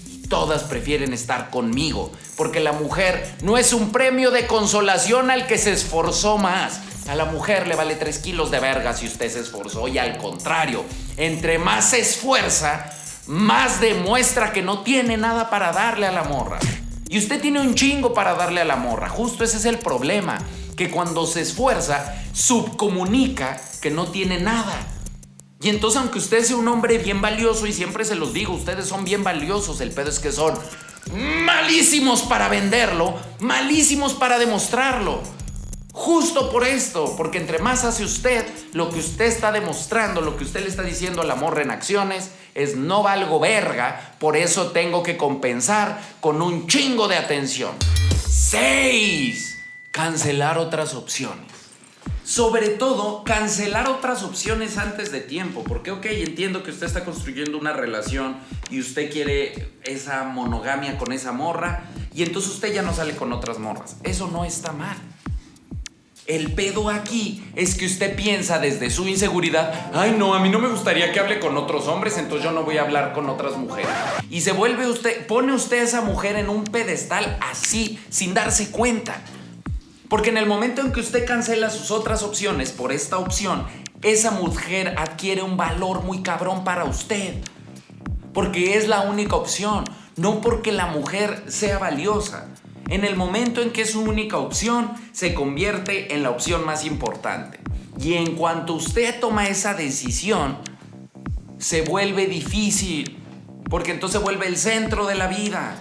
Y 0.07 0.29
todas 0.29 0.65
prefieren 0.65 1.13
estar 1.13 1.51
conmigo, 1.51 2.13
porque 2.37 2.61
la 2.61 2.73
mujer 2.73 3.37
no 3.43 3.59
es 3.59 3.73
un 3.73 3.93
premio 3.93 4.31
de 4.31 4.47
consolación 4.47 5.31
al 5.31 5.47
que 5.47 5.59
se 5.59 5.73
esforzó 5.73 6.39
más. 6.39 6.81
A 7.09 7.15
la 7.15 7.25
mujer 7.25 7.69
le 7.69 7.77
vale 7.77 7.95
3 7.95 8.19
kilos 8.19 8.51
de 8.51 8.59
verga 8.59 8.93
si 8.93 9.07
usted 9.07 9.31
se 9.31 9.41
esforzó 9.41 9.87
y 9.87 9.99
al 9.99 10.19
contrario, 10.19 10.85
entre 11.17 11.59
más 11.59 11.91
se 11.91 12.01
esfuerza, 12.01 12.91
más 13.27 13.81
demuestra 13.81 14.53
que 14.53 14.63
no 14.63 14.83
tiene 14.83 15.17
nada 15.17 15.49
para 15.49 15.73
darle 15.73 16.07
a 16.07 16.13
la 16.13 16.25
morra. 16.25 16.59
Y 17.09 17.19
usted 17.19 17.41
tiene 17.41 17.61
un 17.61 17.75
chingo 17.77 18.13
para 18.13 18.35
darle 18.35 18.61
a 18.61 18.65
la 18.65 18.75
morra. 18.75 19.09
Justo 19.09 19.45
ese 19.45 19.59
es 19.59 19.65
el 19.65 19.79
problema, 19.79 20.39
que 20.77 20.91
cuando 20.91 21.27
se 21.27 21.43
esfuerza, 21.43 22.15
subcomunica 22.33 23.61
que 23.81 23.91
no 23.91 24.09
tiene 24.09 24.41
nada. 24.41 24.75
Y 25.61 25.71
entonces 25.71 26.01
aunque 26.01 26.19
usted 26.19 26.45
sea 26.45 26.57
un 26.57 26.69
hombre 26.69 26.99
bien 26.99 27.21
valioso, 27.21 27.67
y 27.67 27.73
siempre 27.73 28.05
se 28.05 28.15
los 28.15 28.33
digo, 28.33 28.55
ustedes 28.55 28.87
son 28.87 29.05
bien 29.05 29.25
valiosos, 29.25 29.81
el 29.81 29.91
pedo 29.91 30.11
es 30.11 30.19
que 30.19 30.33
son 30.33 30.59
malísimos 31.13 32.23
para 32.23 32.49
venderlo, 32.49 33.15
malísimos 33.41 34.15
para 34.15 34.39
demostrarlo. 34.39 35.21
Justo 35.93 36.51
por 36.51 36.65
esto, 36.67 37.15
porque 37.17 37.39
entre 37.39 37.59
más 37.59 37.85
hace 37.85 38.05
usted, 38.05 38.47
lo 38.75 38.91
que 38.91 38.99
usted 38.99 39.25
está 39.25 39.51
demostrando, 39.51 40.21
lo 40.21 40.37
que 40.37 40.45
usted 40.45 40.61
le 40.61 40.69
está 40.69 40.83
diciendo 40.83 41.23
al 41.23 41.31
amor 41.31 41.59
en 41.59 41.71
acciones, 41.71 42.33
es 42.55 42.77
no 42.77 43.03
valgo 43.03 43.41
verga, 43.41 44.15
por 44.19 44.37
eso 44.37 44.73
tengo 44.73 45.03
que 45.03 45.17
compensar 45.17 45.99
con 46.21 46.43
un 46.43 46.67
chingo 46.67 47.09
de 47.09 47.17
atención. 47.17 47.73
6. 48.29 49.59
Cancelar 49.91 50.59
otras 50.59 50.93
opciones. 50.93 51.56
Sobre 52.27 52.71
todo, 52.71 53.23
cancelar 53.23 53.89
otras 53.89 54.25
opciones 54.25 54.79
antes 54.79 55.13
de 55.13 55.21
tiempo. 55.21 55.63
Porque, 55.63 55.93
ok, 55.93 56.07
entiendo 56.07 56.65
que 56.65 56.73
usted 56.73 56.89
está 56.89 57.05
construyendo 57.05 57.57
una 57.57 57.73
relación 57.73 58.37
y 58.69 58.81
usted 58.81 59.13
quiere 59.13 59.69
esa 59.85 60.25
monogamia 60.25 60.99
con 60.99 61.13
esa 61.13 61.31
morra 61.31 61.85
y 62.13 62.25
entonces 62.25 62.51
usted 62.51 62.75
ya 62.75 62.83
no 62.83 62.93
sale 62.93 63.15
con 63.15 63.33
otras 63.33 63.61
morras. 63.61 63.99
Eso 64.03 64.27
no 64.27 64.45
está 64.45 64.73
mal. 64.73 64.97
El 66.27 66.53
pedo 66.55 66.91
aquí 66.91 67.45
es 67.55 67.77
que 67.77 67.87
usted 67.87 68.17
piensa 68.17 68.59
desde 68.59 68.91
su 68.91 69.07
inseguridad, 69.07 69.93
ay 69.95 70.17
no, 70.19 70.35
a 70.35 70.41
mí 70.41 70.49
no 70.49 70.59
me 70.59 70.67
gustaría 70.67 71.13
que 71.13 71.21
hable 71.21 71.39
con 71.39 71.57
otros 71.57 71.87
hombres, 71.87 72.19
entonces 72.19 72.43
yo 72.43 72.51
no 72.51 72.65
voy 72.65 72.79
a 72.79 72.83
hablar 72.83 73.13
con 73.13 73.29
otras 73.29 73.57
mujeres. 73.57 73.93
Y 74.29 74.41
se 74.41 74.51
vuelve 74.51 74.89
usted, 74.89 75.29
pone 75.29 75.53
usted 75.53 75.79
a 75.79 75.83
esa 75.85 76.01
mujer 76.01 76.35
en 76.35 76.49
un 76.49 76.65
pedestal 76.65 77.39
así, 77.41 78.01
sin 78.09 78.35
darse 78.35 78.73
cuenta. 78.73 79.23
Porque 80.09 80.31
en 80.31 80.37
el 80.37 80.47
momento 80.47 80.83
en 80.83 80.93
que 80.93 81.01
usted 81.01 81.27
cancela 81.27 81.71
sus 81.71 81.91
otras 81.91 82.23
opciones 82.23 82.71
por 82.71 82.93
esta 82.93 83.19
opción, 83.19 83.67
esa 84.03 84.31
mujer 84.31 84.95
adquiere 84.99 85.43
un 85.43 85.57
valor 85.57 86.05
muy 86.05 86.23
cabrón 86.23 86.63
para 86.63 86.85
usted. 86.85 87.35
Porque 88.33 88.77
es 88.77 88.87
la 88.87 89.03
única 89.03 89.35
opción, 89.37 89.85
no 90.17 90.41
porque 90.41 90.71
la 90.71 90.87
mujer 90.87 91.45
sea 91.49 91.79
valiosa. 91.79 92.49
En 92.89 93.05
el 93.05 93.17
momento 93.17 93.63
en 93.63 93.71
que 93.71 93.83
es 93.83 93.91
su 93.91 94.03
única 94.03 94.37
opción, 94.37 94.93
se 95.13 95.35
convierte 95.35 96.15
en 96.15 96.23
la 96.23 96.31
opción 96.31 96.65
más 96.65 96.85
importante. 96.85 97.59
Y 98.01 98.15
en 98.15 98.37
cuanto 98.37 98.75
usted 98.75 99.19
toma 99.19 99.49
esa 99.49 99.75
decisión, 99.75 100.59
se 101.59 101.83
vuelve 101.83 102.27
difícil, 102.27 103.19
porque 103.69 103.91
entonces 103.91 104.21
vuelve 104.23 104.47
el 104.47 104.57
centro 104.57 105.07
de 105.07 105.17
la 105.17 105.27
vida. 105.27 105.81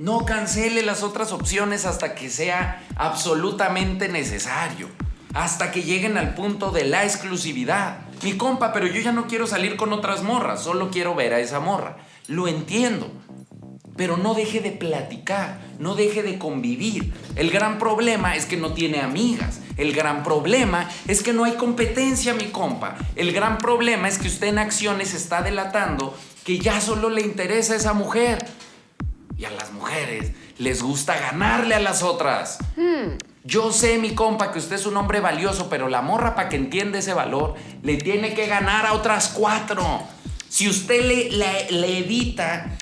No 0.00 0.24
cancele 0.24 0.80
las 0.80 1.02
otras 1.02 1.30
opciones 1.30 1.84
hasta 1.84 2.14
que 2.14 2.30
sea 2.30 2.82
absolutamente 2.96 4.08
necesario, 4.08 4.88
hasta 5.34 5.70
que 5.70 5.82
lleguen 5.82 6.16
al 6.16 6.32
punto 6.32 6.70
de 6.70 6.86
la 6.86 7.04
exclusividad. 7.04 7.98
Mi 8.22 8.32
compa, 8.38 8.72
pero 8.72 8.86
yo 8.86 8.98
ya 9.02 9.12
no 9.12 9.26
quiero 9.26 9.46
salir 9.46 9.76
con 9.76 9.92
otras 9.92 10.22
morras, 10.22 10.62
solo 10.62 10.90
quiero 10.90 11.14
ver 11.14 11.34
a 11.34 11.40
esa 11.40 11.60
morra. 11.60 11.98
Lo 12.28 12.48
entiendo, 12.48 13.12
pero 13.94 14.16
no 14.16 14.32
deje 14.32 14.60
de 14.60 14.70
platicar, 14.70 15.60
no 15.78 15.94
deje 15.94 16.22
de 16.22 16.38
convivir. 16.38 17.12
El 17.36 17.50
gran 17.50 17.78
problema 17.78 18.36
es 18.36 18.46
que 18.46 18.56
no 18.56 18.72
tiene 18.72 19.02
amigas. 19.02 19.60
El 19.76 19.92
gran 19.92 20.22
problema 20.22 20.88
es 21.08 21.22
que 21.22 21.34
no 21.34 21.44
hay 21.44 21.56
competencia, 21.56 22.32
mi 22.32 22.46
compa. 22.46 22.96
El 23.16 23.34
gran 23.34 23.58
problema 23.58 24.08
es 24.08 24.16
que 24.16 24.28
usted 24.28 24.46
en 24.46 24.60
acciones 24.60 25.12
está 25.12 25.42
delatando 25.42 26.16
que 26.42 26.58
ya 26.58 26.80
solo 26.80 27.10
le 27.10 27.20
interesa 27.20 27.74
a 27.74 27.76
esa 27.76 27.92
mujer. 27.92 28.38
Y 29.40 29.46
a 29.46 29.50
las 29.50 29.72
mujeres 29.72 30.32
les 30.58 30.82
gusta 30.82 31.18
ganarle 31.18 31.74
a 31.74 31.80
las 31.80 32.02
otras. 32.02 32.58
Yo 33.42 33.72
sé, 33.72 33.96
mi 33.96 34.14
compa, 34.14 34.52
que 34.52 34.58
usted 34.58 34.76
es 34.76 34.84
un 34.84 34.98
hombre 34.98 35.20
valioso, 35.20 35.70
pero 35.70 35.88
la 35.88 36.02
morra, 36.02 36.34
para 36.34 36.50
que 36.50 36.56
entienda 36.56 36.98
ese 36.98 37.14
valor, 37.14 37.54
le 37.82 37.96
tiene 37.96 38.34
que 38.34 38.46
ganar 38.46 38.84
a 38.84 38.92
otras 38.92 39.28
cuatro. 39.28 40.02
Si 40.50 40.68
usted 40.68 41.02
le, 41.02 41.30
le, 41.30 41.70
le 41.70 41.98
evita 42.00 42.76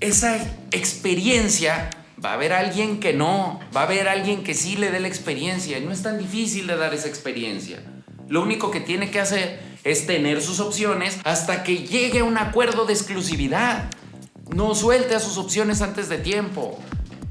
esa 0.00 0.36
experiencia, 0.70 1.88
va 2.22 2.32
a 2.32 2.34
haber 2.34 2.52
alguien 2.52 3.00
que 3.00 3.14
no, 3.14 3.58
va 3.74 3.80
a 3.80 3.84
haber 3.84 4.06
alguien 4.06 4.44
que 4.44 4.52
sí 4.52 4.76
le 4.76 4.90
dé 4.90 5.00
la 5.00 5.08
experiencia. 5.08 5.78
Y 5.78 5.80
no 5.80 5.92
es 5.92 6.02
tan 6.02 6.18
difícil 6.18 6.66
de 6.66 6.76
dar 6.76 6.92
esa 6.92 7.08
experiencia. 7.08 7.82
Lo 8.28 8.42
único 8.42 8.70
que 8.70 8.80
tiene 8.80 9.10
que 9.10 9.18
hacer 9.18 9.62
es 9.82 10.06
tener 10.06 10.42
sus 10.42 10.60
opciones 10.60 11.18
hasta 11.24 11.62
que 11.62 11.78
llegue 11.78 12.18
a 12.18 12.24
un 12.24 12.36
acuerdo 12.36 12.84
de 12.84 12.92
exclusividad. 12.92 13.88
No 14.50 14.74
suelte 14.74 15.14
a 15.14 15.20
sus 15.20 15.38
opciones 15.38 15.82
antes 15.82 16.08
de 16.08 16.18
tiempo. 16.18 16.78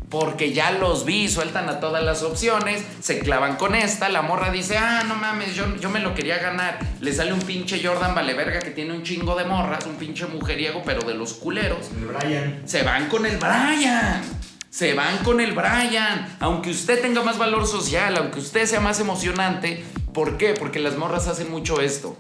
Porque 0.10 0.52
ya 0.52 0.72
los 0.72 1.06
vi, 1.06 1.30
sueltan 1.30 1.70
a 1.70 1.80
todas 1.80 2.04
las 2.04 2.22
opciones, 2.22 2.84
se 3.00 3.20
clavan 3.20 3.56
con 3.56 3.76
esta, 3.76 4.10
la 4.10 4.22
morra 4.22 4.52
dice, 4.52 4.78
ah, 4.78 5.06
no 5.08 5.16
mames, 5.16 5.56
yo, 5.56 5.74
yo 5.78 5.90
me 5.90 6.02
lo 6.02 6.14
quería 6.14 6.38
ganar. 6.38 6.80
Le 7.00 7.14
sale 7.14 7.32
un 7.32 7.40
pinche 7.40 7.82
Jordan 7.82 8.14
Valeverga 8.14 8.60
que 8.60 8.72
tiene 8.72 8.94
un 8.94 9.04
chingo 9.04 9.36
de 9.36 9.46
morras, 9.46 9.86
un 9.86 9.96
pinche 9.96 10.26
mujeriego, 10.26 10.82
pero 10.84 11.08
de 11.08 11.14
los 11.14 11.36
culeros. 11.36 11.90
El 11.98 12.08
Brian. 12.08 12.62
Se 12.66 12.84
van 12.84 13.08
con 13.08 13.26
el 13.26 13.38
Brian. 13.38 14.22
Se 14.70 14.94
van 14.94 15.18
con 15.20 15.40
el 15.40 15.54
Brian. 15.54 16.36
Aunque 16.42 16.72
usted 16.72 17.02
tenga 17.02 17.24
más 17.24 17.38
valor 17.38 17.66
social, 17.66 18.18
aunque 18.18 18.40
usted 18.40 18.66
sea 18.66 18.82
más 18.82 19.00
emocionante. 19.00 19.86
¿Por 20.14 20.38
qué? 20.38 20.56
Porque 20.60 20.80
las 20.80 20.98
morras 20.98 21.30
hacen 21.30 21.50
mucho 21.50 21.80
esto. 21.80 22.18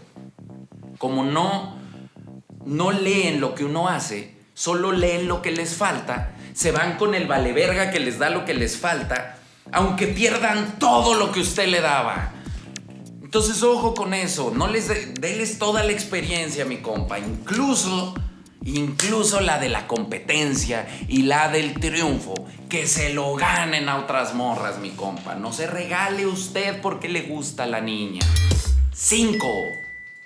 Como 0.97 1.25
no, 1.25 1.77
no 2.65 2.91
leen 2.91 3.41
lo 3.41 3.53
que 3.53 3.65
uno 3.65 3.89
hace, 3.89 4.40
solo 4.61 4.91
leen 4.91 5.27
lo 5.27 5.41
que 5.41 5.49
les 5.49 5.75
falta 5.75 6.35
se 6.53 6.71
van 6.71 6.97
con 6.97 7.15
el 7.15 7.25
valeverga 7.25 7.89
que 7.89 7.99
les 7.99 8.19
da 8.19 8.29
lo 8.29 8.45
que 8.45 8.53
les 8.53 8.77
falta, 8.77 9.39
aunque 9.71 10.05
pierdan 10.05 10.77
todo 10.77 11.15
lo 11.15 11.31
que 11.31 11.39
usted 11.39 11.67
le 11.67 11.81
daba. 11.81 12.31
Entonces, 13.23 13.63
ojo 13.63 13.95
con 13.95 14.13
eso, 14.13 14.51
no 14.55 14.67
les 14.67 14.87
de, 14.87 15.47
toda 15.57 15.81
la 15.81 15.91
experiencia, 15.91 16.63
mi 16.65 16.77
compa, 16.77 17.17
incluso 17.17 18.13
incluso 18.63 19.41
la 19.41 19.57
de 19.57 19.69
la 19.69 19.87
competencia 19.87 20.87
y 21.07 21.23
la 21.23 21.49
del 21.49 21.79
triunfo, 21.79 22.35
que 22.69 22.85
se 22.85 23.11
lo 23.15 23.33
ganen 23.33 23.89
a 23.89 23.97
otras 23.97 24.35
morras, 24.35 24.77
mi 24.77 24.91
compa. 24.91 25.33
No 25.33 25.51
se 25.53 25.65
regale 25.65 26.27
usted 26.27 26.79
porque 26.81 27.09
le 27.09 27.23
gusta 27.23 27.65
la 27.65 27.81
niña. 27.81 28.21
5. 28.93 29.47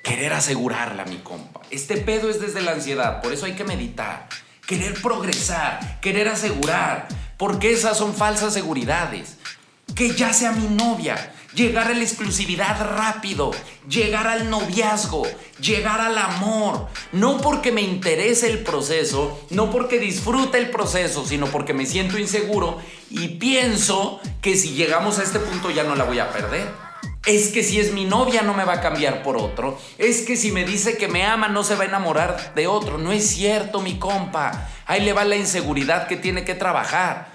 Querer 0.06 0.32
asegurarla, 0.32 1.04
mi 1.04 1.18
compa. 1.18 1.60
Este 1.70 1.98
pedo 1.98 2.30
es 2.30 2.40
desde 2.40 2.62
la 2.62 2.72
ansiedad, 2.72 3.22
por 3.22 3.34
eso 3.34 3.46
hay 3.46 3.56
que 3.56 3.66
meditar 3.66 4.30
querer 4.66 5.00
progresar, 5.02 6.00
querer 6.02 6.28
asegurar, 6.28 7.08
porque 7.38 7.72
esas 7.72 7.98
son 7.98 8.14
falsas 8.14 8.54
seguridades. 8.54 9.38
Que 9.94 10.12
ya 10.12 10.34
sea 10.34 10.52
mi 10.52 10.68
novia, 10.76 11.34
llegar 11.54 11.88
a 11.88 11.94
la 11.94 12.02
exclusividad 12.02 12.96
rápido, 12.98 13.52
llegar 13.88 14.28
al 14.28 14.50
noviazgo, 14.50 15.24
llegar 15.60 16.02
al 16.02 16.18
amor, 16.18 16.88
no 17.12 17.38
porque 17.38 17.72
me 17.72 17.82
interese 17.82 18.50
el 18.50 18.60
proceso, 18.60 19.46
no 19.52 19.70
porque 19.70 20.00
disfrute 20.00 20.58
el 20.58 20.72
proceso, 20.72 21.26
sino 21.26 21.46
porque 21.48 21.74
me 21.74 21.86
siento 21.86 22.18
inseguro 22.18 22.80
y 23.10 23.28
pienso 23.38 24.20
que 24.42 24.58
si 24.58 24.74
llegamos 24.74 25.20
a 25.20 25.24
este 25.24 25.40
punto 25.40 25.70
ya 25.70 25.84
no 25.84 25.96
la 25.96 26.04
voy 26.04 26.20
a 26.20 26.32
perder. 26.32 26.85
Es 27.26 27.48
que 27.50 27.64
si 27.64 27.80
es 27.80 27.92
mi 27.92 28.06
novia 28.06 28.44
no 28.44 28.54
me 28.54 28.66
va 28.66 28.74
a 28.74 28.82
cambiar 28.82 29.24
por 29.24 29.38
otro. 29.38 29.80
Es 29.98 30.22
que 30.22 30.38
si 30.38 30.52
me 30.52 30.64
dice 30.64 30.98
que 30.98 31.08
me 31.08 31.26
ama 31.26 31.48
no 31.48 31.64
se 31.64 31.76
va 31.76 31.84
a 31.84 31.88
enamorar 31.88 32.54
de 32.54 32.68
otro. 32.68 32.98
No 32.98 33.12
es 33.12 33.28
cierto, 33.28 33.82
mi 33.82 33.98
compa. 33.98 34.70
Ahí 34.86 35.02
le 35.02 35.14
va 35.14 35.26
la 35.26 35.36
inseguridad 35.36 36.08
que 36.08 36.18
tiene 36.18 36.44
que 36.44 36.54
trabajar. 36.54 37.30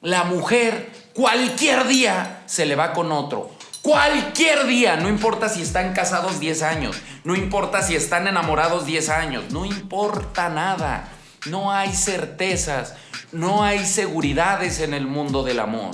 La 0.00 0.24
mujer 0.24 0.90
cualquier 1.14 1.86
día 1.86 2.42
se 2.46 2.66
le 2.66 2.74
va 2.74 2.92
con 2.92 3.12
otro. 3.12 3.50
Cualquier 3.82 4.66
día, 4.66 4.96
no 4.96 5.08
importa 5.08 5.48
si 5.48 5.60
están 5.62 5.92
casados 5.92 6.38
10 6.38 6.62
años, 6.62 6.96
no 7.24 7.34
importa 7.34 7.82
si 7.82 7.96
están 7.96 8.28
enamorados 8.28 8.86
10 8.86 9.08
años, 9.08 9.44
no 9.50 9.64
importa 9.64 10.48
nada. 10.48 11.08
No 11.46 11.72
hay 11.72 11.92
certezas, 11.92 12.94
no 13.32 13.64
hay 13.64 13.84
seguridades 13.84 14.78
en 14.78 14.94
el 14.94 15.08
mundo 15.08 15.42
del 15.42 15.58
amor. 15.58 15.90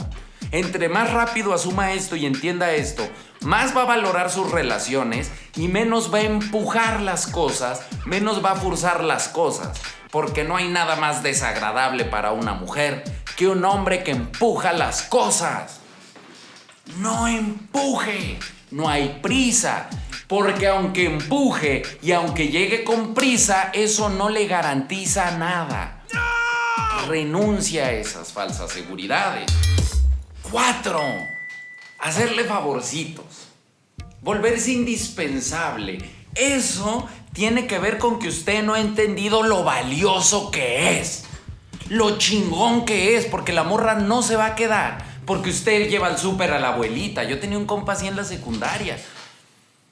Entre 0.51 0.89
más 0.89 1.13
rápido 1.13 1.53
asuma 1.53 1.93
esto 1.93 2.17
y 2.17 2.25
entienda 2.25 2.73
esto, 2.73 3.07
más 3.41 3.77
va 3.77 3.83
a 3.83 3.87
valorar 3.87 4.31
sus 4.31 4.51
relaciones 4.51 5.31
y 5.57 5.69
menos 5.69 6.13
va 6.13 6.19
a 6.19 6.23
empujar 6.23 7.01
las 7.03 7.27
cosas, 7.27 7.83
menos 8.07 8.43
va 8.43 8.53
a 8.53 8.57
forzar 8.57 9.05
las 9.05 9.29
cosas. 9.29 9.79
Porque 10.11 10.45
no 10.45 10.57
hay 10.57 10.69
nada 10.69 10.97
más 10.97 11.23
desagradable 11.23 12.07
para 12.07 12.33
una 12.33 12.55
mujer 12.55 13.05
que 13.37 13.47
un 13.47 13.63
hombre 13.65 14.03
que 14.03 14.13
empuja 14.13 14.73
las 14.73 15.03
cosas. 15.03 15.81
No 16.97 17.29
empuje, 17.29 18.39
no 18.71 18.89
hay 18.89 19.19
prisa. 19.21 19.91
Porque 20.27 20.67
aunque 20.67 21.07
empuje 21.07 21.83
y 22.03 22.13
aunque 22.13 22.49
llegue 22.49 22.85
con 22.85 23.15
prisa, 23.15 23.71
eso 23.75 24.09
no 24.09 24.31
le 24.31 24.47
garantiza 24.47 25.31
nada. 25.39 26.05
Renuncia 27.07 27.87
a 27.87 27.93
esas 27.93 28.33
falsas 28.33 28.71
seguridades. 28.71 29.47
Cuatro, 30.51 31.29
hacerle 31.99 32.45
favorcitos. 32.45 33.49
Volverse 34.23 34.73
indispensable. 34.73 35.99
Eso 36.35 37.07
tiene 37.35 37.67
que 37.67 37.79
ver 37.79 37.99
con 37.99 38.19
que 38.19 38.29
usted 38.29 38.63
no 38.63 38.73
ha 38.73 38.81
entendido 38.81 39.43
lo 39.43 39.63
valioso 39.63 40.51
que 40.51 40.99
es. 40.99 41.25
Lo 41.91 42.17
chingón 42.17 42.87
que 42.87 43.17
es, 43.17 43.27
porque 43.27 43.53
la 43.53 43.63
morra 43.63 43.97
no 43.97 44.23
se 44.23 44.37
va 44.37 44.47
a 44.47 44.55
quedar. 44.55 45.05
Porque 45.27 45.51
usted 45.51 45.91
lleva 45.91 46.07
al 46.07 46.19
súper 46.19 46.53
a 46.53 46.59
la 46.59 46.69
abuelita. 46.69 47.25
Yo 47.25 47.39
tenía 47.41 47.59
un 47.59 47.67
compa 47.67 47.93
así 47.93 48.07
en 48.07 48.17
la 48.17 48.25
secundaria. 48.25 48.99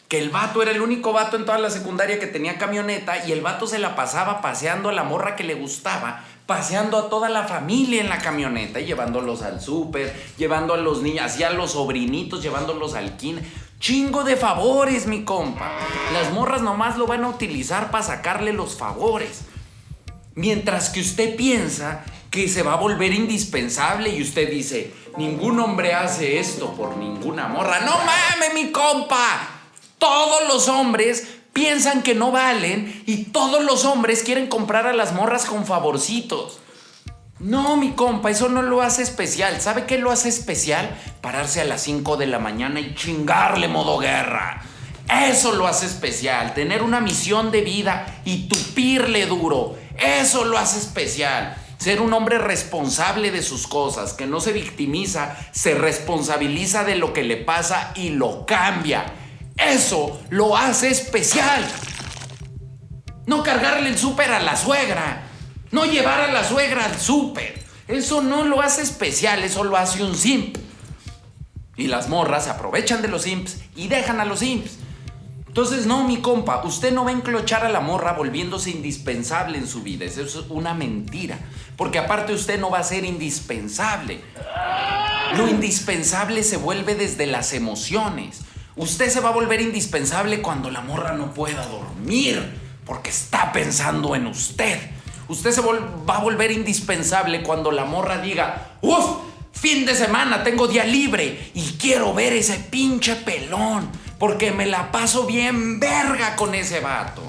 Que 0.09 0.19
el 0.19 0.31
vato 0.31 0.63
era 0.63 0.71
el 0.71 0.81
único 0.81 1.13
vato 1.13 1.37
en 1.37 1.45
toda 1.45 1.59
la 1.59 1.69
secundaria 1.69 2.19
que 2.19 2.27
tenía 2.27 2.57
camioneta 2.57 3.27
y 3.27 3.33
el 3.33 3.43
vato 3.43 3.67
se 3.67 3.79
la 3.79 3.95
pasaba 3.95 4.41
paseando 4.41 4.89
a 4.89 4.93
la 4.93 5.03
morra 5.03 5.37
que 5.37 5.45
le 5.45 5.55
gustaba 5.55 6.25
paseando 6.47 6.97
a 6.97 7.09
toda 7.11 7.29
la 7.29 7.45
familia 7.45 8.01
en 8.01 8.09
la 8.09 8.19
camioneta, 8.19 8.81
llevándolos 8.81 9.43
al 9.43 9.61
súper, 9.61 10.15
llevando 10.39 10.75
a 10.75 10.77
los 10.77 11.03
niños, 11.03 11.27
así 11.27 11.43
a 11.43 11.51
los 11.51 11.73
sobrinitos, 11.73 12.43
llevándolos 12.43 12.95
al 12.95 13.17
kin. 13.17 13.41
Chingo 13.81 14.25
de 14.25 14.37
favores, 14.37 15.07
mi 15.07 15.25
compa. 15.25 15.73
Las 16.13 16.33
morras 16.33 16.63
nomás 16.63 16.97
lo 16.97 17.07
van 17.07 17.25
a 17.25 17.29
utilizar 17.29 17.91
para 17.91 18.05
sacarle 18.05 18.53
los 18.53 18.77
favores. 18.77 19.43
Mientras 20.35 20.91
que 20.91 21.01
usted 21.01 21.37
piensa 21.37 22.05
que 22.31 22.49
se 22.49 22.63
va 22.63 22.75
a 22.75 22.77
volver 22.77 23.13
indispensable 23.13 24.11
y 24.11 24.23
usted 24.23 24.51
dice, 24.51 24.93
ningún 25.17 25.59
hombre 25.59 25.95
hace 25.95 26.39
esto 26.39 26.75
por 26.75 26.97
ninguna 26.97 27.49
morra. 27.49 27.81
No 27.81 27.93
mames, 27.99 28.55
mi 28.55 28.71
compa. 28.71 29.51
Todos 29.99 30.47
los 30.47 30.69
hombres 30.69 31.36
piensan 31.57 32.03
que 32.03 32.15
no 32.15 32.33
valen 32.33 33.03
y 33.07 33.25
todos 33.25 33.65
los 33.65 33.87
hombres 33.87 34.23
quieren 34.23 34.47
comprar 34.47 34.87
a 34.87 34.93
las 34.93 35.15
morras 35.15 35.47
con 35.47 35.65
favorcitos. 35.65 36.59
No, 37.39 37.79
mi 37.79 37.93
compa, 37.93 38.31
eso 38.31 38.51
no 38.51 38.61
lo 38.61 38.83
hace 38.83 39.03
especial. 39.03 39.59
¿Sabe 39.63 39.87
qué 39.87 39.97
lo 39.97 40.11
hace 40.11 40.29
especial? 40.29 40.95
Pararse 41.23 41.63
a 41.63 41.65
las 41.65 41.81
5 41.81 42.19
de 42.19 42.27
la 42.27 42.39
mañana 42.39 42.81
y 42.81 42.95
chingarle 42.95 43.69
modo 43.69 43.97
guerra. 43.97 44.63
Eso 45.09 45.55
lo 45.55 45.67
hace 45.67 45.87
especial. 45.87 46.53
Tener 46.53 46.83
una 46.83 47.01
misión 47.01 47.51
de 47.51 47.63
vida 47.63 48.21
y 48.27 48.49
tupirle 48.49 49.25
duro. 49.25 49.79
Eso 49.97 50.45
lo 50.45 50.59
hace 50.59 50.79
especial. 50.79 51.57
Ser 51.79 52.03
un 52.03 52.13
hombre 52.13 52.37
responsable 52.37 53.31
de 53.31 53.43
sus 53.43 53.67
cosas, 53.67 54.13
que 54.13 54.27
no 54.27 54.41
se 54.41 54.53
victimiza, 54.53 55.35
se 55.53 55.75
responsabiliza 55.75 56.85
de 56.85 56.97
lo 56.97 57.15
que 57.15 57.23
le 57.23 57.39
pasa 57.39 57.93
y 57.95 58.11
lo 58.11 58.45
cambia. 58.45 59.07
Eso 59.57 60.21
lo 60.31 60.57
hace 60.57 60.91
especial. 60.91 61.67
No 63.27 63.43
cargarle 63.43 63.89
el 63.89 63.99
súper 63.99 64.31
a 64.31 64.41
la 64.41 64.57
suegra. 64.57 65.23
No 65.73 65.85
llevar 65.85 66.21
a 66.21 66.33
la 66.33 66.45
suegra 66.45 66.85
al 66.85 66.99
súper. 66.99 67.65
Eso 67.89 68.23
no 68.23 68.45
lo 68.45 68.63
hace 68.63 68.83
especial, 68.83 69.43
eso 69.43 69.65
lo 69.65 69.77
hace 69.77 70.03
un 70.03 70.15
simp. 70.15 70.57
Y 71.77 71.89
las 71.89 72.09
morras 72.09 72.45
se 72.45 72.51
aprovechan 72.51 73.03
de 73.03 73.09
los 73.09 73.23
simps 73.23 73.59
y 73.75 73.89
dejan 73.89 74.21
a 74.21 74.25
los 74.25 74.41
simps. 74.41 74.79
Entonces, 75.47 75.87
no, 75.87 76.07
mi 76.07 76.19
compa, 76.19 76.63
usted 76.65 76.93
no 76.93 77.05
va 77.05 77.11
a 77.11 77.15
enclochar 77.15 77.65
a 77.65 77.71
la 77.71 77.81
morra 77.81 78.13
volviéndose 78.13 78.71
indispensable 78.71 79.57
en 79.57 79.67
su 79.67 79.83
vida. 79.83 80.05
Eso 80.05 80.23
es 80.23 80.37
una 80.51 80.75
mentira. 80.75 81.39
Porque 81.77 81.99
aparte 81.99 82.35
usted 82.35 82.61
no 82.61 82.71
va 82.71 82.81
a 82.81 82.85
ser 82.85 83.05
indispensable. 83.05 84.21
Lo 85.37 85.49
indispensable 85.49 86.43
se 86.43 86.59
vuelve 86.59 86.95
desde 86.95 87.27
las 87.27 87.53
emociones. 87.55 88.41
Usted 88.77 89.09
se 89.09 89.21
va 89.21 89.31
a 89.31 89.33
volver 89.33 89.63
indispensable 89.63 90.43
cuando 90.43 90.71
la 90.71 90.83
morra 90.83 91.15
no 91.15 91.33
pueda 91.33 91.67
dormir 91.67 92.61
porque 92.85 93.09
está 93.09 93.51
pensando 93.51 94.15
en 94.15 94.27
usted. 94.27 94.79
Usted 95.29 95.51
se 95.51 95.63
va 95.63 96.17
a 96.17 96.21
volver 96.21 96.53
indispensable 96.53 97.43
cuando 97.43 97.73
la 97.73 97.87
morra 97.87 98.19
diga, 98.19 98.77
uff, 98.83 99.23
fin 99.51 99.87
de 99.87 99.95
semana, 99.95 100.45
tengo 100.45 100.69
día 100.69 100.85
libre 100.85 101.51
y 101.55 101.63
quiero 101.81 102.13
ver 102.13 102.35
ese 102.35 102.59
pinche 102.71 103.17
pelón 103.17 103.89
porque 104.19 104.53
me 104.53 104.67
la 104.67 104.93
paso 104.93 105.25
bien 105.25 105.81
verga 105.81 106.37
con 106.37 106.55
ese 106.55 106.81
vato. 106.81 107.23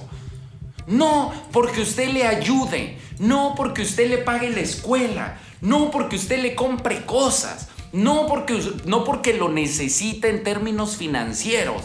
No 0.86 1.34
porque 1.54 1.82
usted 1.82 2.10
le 2.10 2.28
ayude, 2.28 2.98
no 3.20 3.54
porque 3.56 3.84
usted 3.84 4.10
le 4.10 4.18
pague 4.18 4.50
la 4.50 4.60
escuela, 4.60 5.40
no 5.62 5.92
porque 5.92 6.18
usted 6.18 6.42
le 6.42 6.56
compre 6.56 7.06
cosas, 7.06 7.70
no 7.92 8.28
porque, 8.28 8.62
no 8.86 9.04
porque 9.04 9.34
lo 9.34 9.50
necesita 9.50 10.28
en 10.28 10.44
términos 10.44 10.98
financieros 10.98 11.84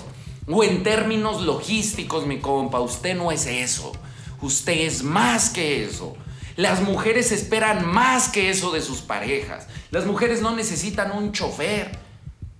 o 0.48 0.64
en 0.64 0.82
términos 0.82 1.42
logísticos, 1.42 2.26
mi 2.26 2.38
compa. 2.38 2.80
Usted 2.80 3.16
no 3.16 3.30
es 3.30 3.46
eso. 3.46 3.92
Usted 4.40 4.80
es 4.86 5.02
más 5.02 5.50
que 5.50 5.84
eso. 5.84 6.16
Las 6.56 6.82
mujeres 6.82 7.32
esperan 7.32 7.86
más 7.86 8.28
que 8.28 8.50
eso 8.50 8.72
de 8.72 8.82
sus 8.82 9.00
parejas. 9.00 9.68
Las 9.90 10.04
mujeres 10.04 10.42
no 10.42 10.54
necesitan 10.54 11.12
un 11.12 11.32
chofer. 11.32 11.98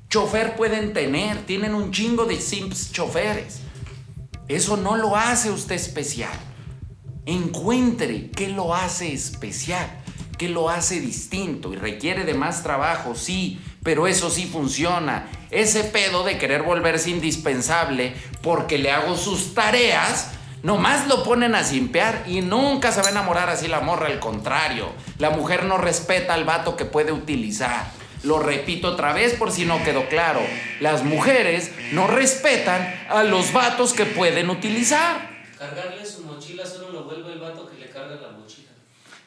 Chofer 0.09 0.57
pueden 0.57 0.93
tener, 0.93 1.45
tienen 1.45 1.75
un 1.75 1.91
chingo 1.91 2.25
de 2.25 2.41
simps 2.41 2.93
choferes. 2.93 3.61
Eso 4.49 4.77
no 4.77 4.97
lo 4.97 5.17
hace 5.17 5.51
usted 5.51 5.75
especial. 5.75 6.33
Encuentre 7.27 8.31
qué 8.31 8.49
lo 8.49 8.75
hace 8.75 9.13
especial 9.13 10.02
lo 10.49 10.71
hace 10.71 11.01
distinto 11.01 11.73
y 11.73 11.77
requiere 11.77 12.25
de 12.25 12.35
más 12.35 12.63
trabajo, 12.63 13.15
sí, 13.15 13.61
pero 13.83 14.07
eso 14.07 14.31
sí 14.31 14.47
funciona. 14.47 15.29
Ese 15.51 15.85
pedo 15.85 16.25
de 16.25 16.39
querer 16.39 16.63
volverse 16.63 17.11
indispensable 17.11 18.15
porque 18.43 18.79
le 18.79 18.91
hago 18.91 19.17
sus 19.17 19.55
tareas, 19.55 20.31
nomás 20.63 21.09
lo 21.09 21.25
ponen 21.25 21.55
a 21.55 21.65
simpear 21.65 22.25
y 22.27 22.41
nunca 22.41 22.93
se 22.93 23.01
va 23.03 23.09
a 23.09 23.11
enamorar 23.11 23.51
así 23.51 23.69
la 23.69 23.81
morra, 23.81 24.07
al 24.07 24.21
contrario. 24.21 24.93
La 25.19 25.31
mujer 25.31 25.65
no 25.65 25.79
respeta 25.79 26.35
al 26.35 26.45
vato 26.45 26.77
que 26.77 26.85
puede 26.85 27.13
utilizar. 27.13 27.91
Lo 28.23 28.39
repito 28.39 28.89
otra 28.89 29.13
vez 29.13 29.35
por 29.35 29.51
si 29.51 29.65
no 29.65 29.83
quedó 29.83 30.09
claro. 30.09 30.41
Las 30.81 31.03
mujeres 31.03 31.73
no 31.93 32.07
respetan 32.07 33.07
a 33.09 33.25
los 33.25 33.53
vatos 33.53 33.93
que 33.93 34.07
pueden 34.07 34.49
utilizar. 34.49 35.29
Cargarle 35.59 36.07
su 36.07 36.23
mochila 36.23 36.65
solo 36.65 36.91
lo 36.91 37.05
vuelve 37.05 37.33
el 37.33 37.41
vato 37.41 37.69
que 37.69 37.79
le 37.79 37.91
carga 37.91 38.15
la 38.17 38.31
mochila 38.31 38.43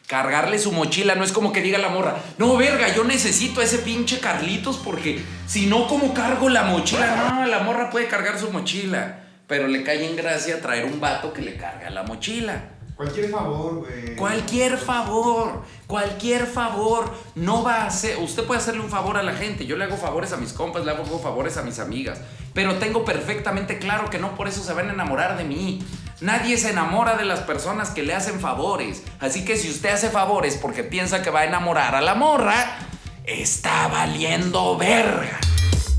cargarle 0.08 0.60
su 0.60 0.72
mochila, 0.72 1.16
no 1.16 1.24
es 1.24 1.32
como 1.32 1.52
que 1.52 1.62
diga 1.62 1.78
la 1.78 1.90
morra, 1.90 2.16
no, 2.38 2.56
verga, 2.58 2.94
yo 2.94 3.04
necesito 3.04 3.62
a 3.62 3.64
ese 3.64 3.80
pinche 3.80 4.20
Carlitos 4.20 4.78
porque 4.78 5.24
si 5.48 5.66
no, 5.66 5.88
¿cómo 5.88 6.14
cargo 6.14 6.50
la 6.50 6.64
mochila? 6.64 7.34
No, 7.34 7.46
la 7.48 7.60
morra 7.60 7.90
puede 7.90 8.08
cargar 8.08 8.40
su 8.40 8.52
mochila, 8.52 9.24
pero 9.48 9.68
le 9.68 9.84
cae 9.84 10.08
en 10.08 10.16
gracia 10.16 10.62
traer 10.62 10.86
un 10.86 11.00
vato 11.00 11.34
que 11.34 11.42
le 11.42 11.58
carga 11.58 11.90
la 11.90 12.04
mochila. 12.04 12.76
Cualquier 12.96 13.30
favor, 13.30 13.76
güey. 13.76 14.16
Cualquier 14.16 14.78
favor, 14.78 15.64
cualquier 15.86 16.46
favor. 16.46 17.14
No 17.36 17.62
va 17.62 17.86
a 17.86 17.90
ser. 17.90 18.18
Usted 18.20 18.46
puede 18.46 18.62
hacerle 18.62 18.80
un 18.80 18.90
favor 18.90 19.18
a 19.18 19.24
la 19.24 19.34
gente. 19.34 19.66
Yo 19.66 19.76
le 19.76 19.84
hago 19.84 19.98
favores 19.98 20.32
a 20.32 20.38
mis 20.38 20.54
compas, 20.54 20.86
le 20.86 20.92
hago 20.92 21.04
favores 21.20 21.58
a 21.58 21.64
mis 21.64 21.80
amigas. 21.80 22.22
Pero 22.54 22.76
tengo 22.76 23.04
perfectamente 23.04 23.80
claro 23.80 24.10
que 24.10 24.18
no 24.18 24.34
por 24.36 24.48
eso 24.48 24.64
se 24.64 24.72
van 24.72 24.90
a 24.90 24.94
enamorar 24.94 25.38
de 25.38 25.44
mí. 25.44 25.84
Nadie 26.22 26.58
se 26.58 26.70
enamora 26.70 27.18
de 27.18 27.26
las 27.26 27.42
personas 27.42 27.90
que 27.90 28.04
le 28.04 28.14
hacen 28.14 28.40
favores. 28.40 29.04
Así 29.20 29.44
que 29.44 29.58
si 29.58 29.70
usted 29.70 29.90
hace 29.90 30.10
favores 30.10 30.58
porque 30.62 30.84
piensa 30.84 31.22
que 31.22 31.30
va 31.30 31.42
a 31.42 31.46
enamorar 31.46 31.94
a 31.94 32.02
la 32.02 32.16
morra, 32.16 32.78
está 33.26 33.88
valiendo 33.90 34.78
verga. 34.78 35.40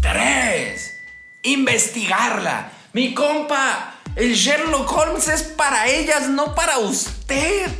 Tres. 0.00 0.98
Investigarla. 1.42 2.72
Mi 2.94 3.12
compa, 3.12 3.94
el 4.14 4.34
Sherlock 4.34 4.90
Holmes 4.90 5.28
es 5.28 5.42
para 5.42 5.86
ellas, 5.88 6.28
no 6.30 6.54
para 6.54 6.78
usted. 6.78 7.70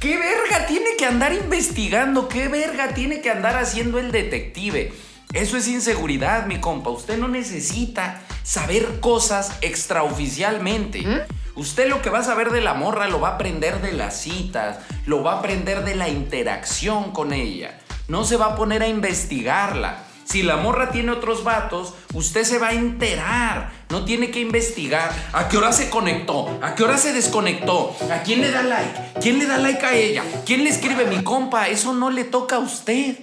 ¿Qué 0.00 0.18
verga 0.18 0.66
tiene 0.66 0.96
que 0.98 1.06
andar 1.06 1.32
investigando? 1.32 2.28
¿Qué 2.28 2.48
verga 2.48 2.92
tiene 2.92 3.22
que 3.22 3.30
andar 3.30 3.56
haciendo 3.56 3.98
el 3.98 4.12
detective? 4.12 4.92
Eso 5.32 5.56
es 5.56 5.68
inseguridad, 5.68 6.46
mi 6.46 6.60
compa. 6.60 6.90
Usted 6.90 7.16
no 7.16 7.28
necesita 7.28 8.20
saber 8.42 9.00
cosas 9.00 9.52
extraoficialmente. 9.60 11.02
¿Mm? 11.02 11.39
Usted 11.60 11.90
lo 11.90 12.00
que 12.00 12.08
va 12.08 12.20
a 12.20 12.24
saber 12.24 12.52
de 12.52 12.62
la 12.62 12.72
morra 12.72 13.06
lo 13.06 13.20
va 13.20 13.28
a 13.28 13.34
aprender 13.34 13.82
de 13.82 13.92
las 13.92 14.18
citas, 14.18 14.78
lo 15.04 15.22
va 15.22 15.34
a 15.34 15.38
aprender 15.40 15.84
de 15.84 15.94
la 15.94 16.08
interacción 16.08 17.12
con 17.12 17.34
ella. 17.34 17.78
No 18.08 18.24
se 18.24 18.38
va 18.38 18.46
a 18.46 18.56
poner 18.56 18.82
a 18.82 18.88
investigarla. 18.88 19.98
Si 20.24 20.42
la 20.42 20.56
morra 20.56 20.90
tiene 20.90 21.12
otros 21.12 21.44
vatos, 21.44 21.92
usted 22.14 22.44
se 22.44 22.58
va 22.58 22.68
a 22.68 22.72
enterar. 22.72 23.72
No 23.90 24.06
tiene 24.06 24.30
que 24.30 24.40
investigar 24.40 25.12
a 25.34 25.48
qué 25.48 25.58
hora 25.58 25.70
se 25.72 25.90
conectó, 25.90 26.48
a 26.62 26.74
qué 26.74 26.82
hora 26.82 26.96
se 26.96 27.12
desconectó, 27.12 27.94
a 28.10 28.22
quién 28.22 28.40
le 28.40 28.50
da 28.50 28.62
like, 28.62 29.20
quién 29.20 29.38
le 29.38 29.44
da 29.44 29.58
like 29.58 29.84
a 29.84 29.94
ella, 29.94 30.24
quién 30.46 30.64
le 30.64 30.70
escribe 30.70 31.04
mi 31.04 31.22
compa. 31.22 31.68
Eso 31.68 31.92
no 31.92 32.08
le 32.08 32.24
toca 32.24 32.56
a 32.56 32.60
usted. 32.60 33.18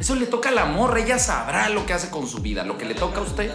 Eso 0.00 0.16
le 0.16 0.26
toca 0.26 0.48
a 0.48 0.52
la 0.52 0.64
morra. 0.64 0.98
Ella 0.98 1.20
sabrá 1.20 1.68
lo 1.68 1.86
que 1.86 1.92
hace 1.92 2.10
con 2.10 2.26
su 2.26 2.40
vida, 2.40 2.64
lo 2.64 2.76
que 2.76 2.86
le 2.86 2.96
toca 2.96 3.20
a 3.20 3.22
usted. 3.22 3.52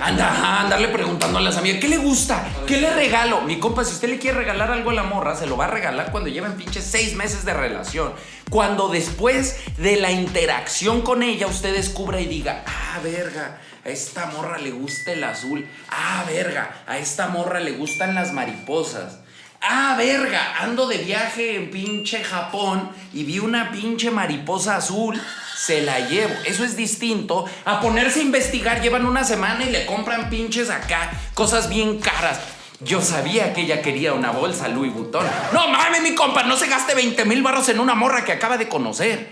Anda, 0.00 0.60
andarle 0.60 0.88
preguntando 0.88 1.38
a 1.38 1.40
las 1.40 1.56
amigas, 1.56 1.80
¿qué 1.80 1.88
le 1.88 1.98
gusta? 1.98 2.46
¿Qué 2.66 2.80
le 2.80 2.90
regalo? 2.94 3.40
Mi 3.42 3.58
compa, 3.58 3.84
si 3.84 3.92
usted 3.92 4.08
le 4.08 4.18
quiere 4.18 4.38
regalar 4.38 4.70
algo 4.70 4.90
a 4.90 4.94
la 4.94 5.02
morra, 5.02 5.34
se 5.34 5.46
lo 5.46 5.56
va 5.56 5.64
a 5.64 5.68
regalar 5.68 6.10
cuando 6.10 6.28
lleven 6.28 6.54
pinches 6.54 6.84
seis 6.84 7.14
meses 7.14 7.44
de 7.44 7.54
relación. 7.54 8.12
Cuando 8.50 8.88
después 8.88 9.56
de 9.78 9.96
la 9.96 10.10
interacción 10.10 11.02
con 11.02 11.22
ella 11.22 11.46
usted 11.46 11.74
descubra 11.74 12.20
y 12.20 12.26
diga, 12.26 12.64
ah, 12.66 13.00
verga, 13.02 13.60
a 13.84 13.88
esta 13.88 14.26
morra 14.26 14.58
le 14.58 14.70
gusta 14.70 15.12
el 15.12 15.24
azul. 15.24 15.66
Ah, 15.90 16.24
verga, 16.26 16.82
a 16.86 16.98
esta 16.98 17.28
morra 17.28 17.60
le 17.60 17.72
gustan 17.72 18.14
las 18.14 18.32
mariposas. 18.32 19.18
Ah, 19.60 19.94
verga, 19.96 20.60
ando 20.60 20.88
de 20.88 20.98
viaje 20.98 21.56
en 21.56 21.70
pinche 21.70 22.24
Japón 22.24 22.90
y 23.12 23.24
vi 23.24 23.38
una 23.38 23.70
pinche 23.70 24.10
mariposa 24.10 24.76
azul 24.76 25.20
se 25.62 25.80
la 25.80 26.00
llevo. 26.00 26.34
Eso 26.44 26.64
es 26.64 26.76
distinto 26.76 27.44
a 27.64 27.80
ponerse 27.80 28.18
a 28.18 28.24
investigar. 28.24 28.82
Llevan 28.82 29.06
una 29.06 29.22
semana 29.22 29.64
y 29.64 29.70
le 29.70 29.86
compran 29.86 30.28
pinches 30.28 30.70
acá, 30.70 31.12
cosas 31.34 31.68
bien 31.68 32.00
caras. 32.00 32.40
Yo 32.80 33.00
sabía 33.00 33.54
que 33.54 33.60
ella 33.60 33.80
quería 33.80 34.12
una 34.12 34.32
bolsa 34.32 34.66
Louis 34.66 34.92
Vuitton. 34.92 35.24
No 35.52 35.68
mames, 35.68 36.02
mi 36.02 36.16
compa, 36.16 36.42
no 36.42 36.56
se 36.56 36.66
gaste 36.66 36.96
20 36.96 37.24
mil 37.26 37.44
barros 37.44 37.68
en 37.68 37.78
una 37.78 37.94
morra 37.94 38.24
que 38.24 38.32
acaba 38.32 38.58
de 38.58 38.68
conocer. 38.68 39.30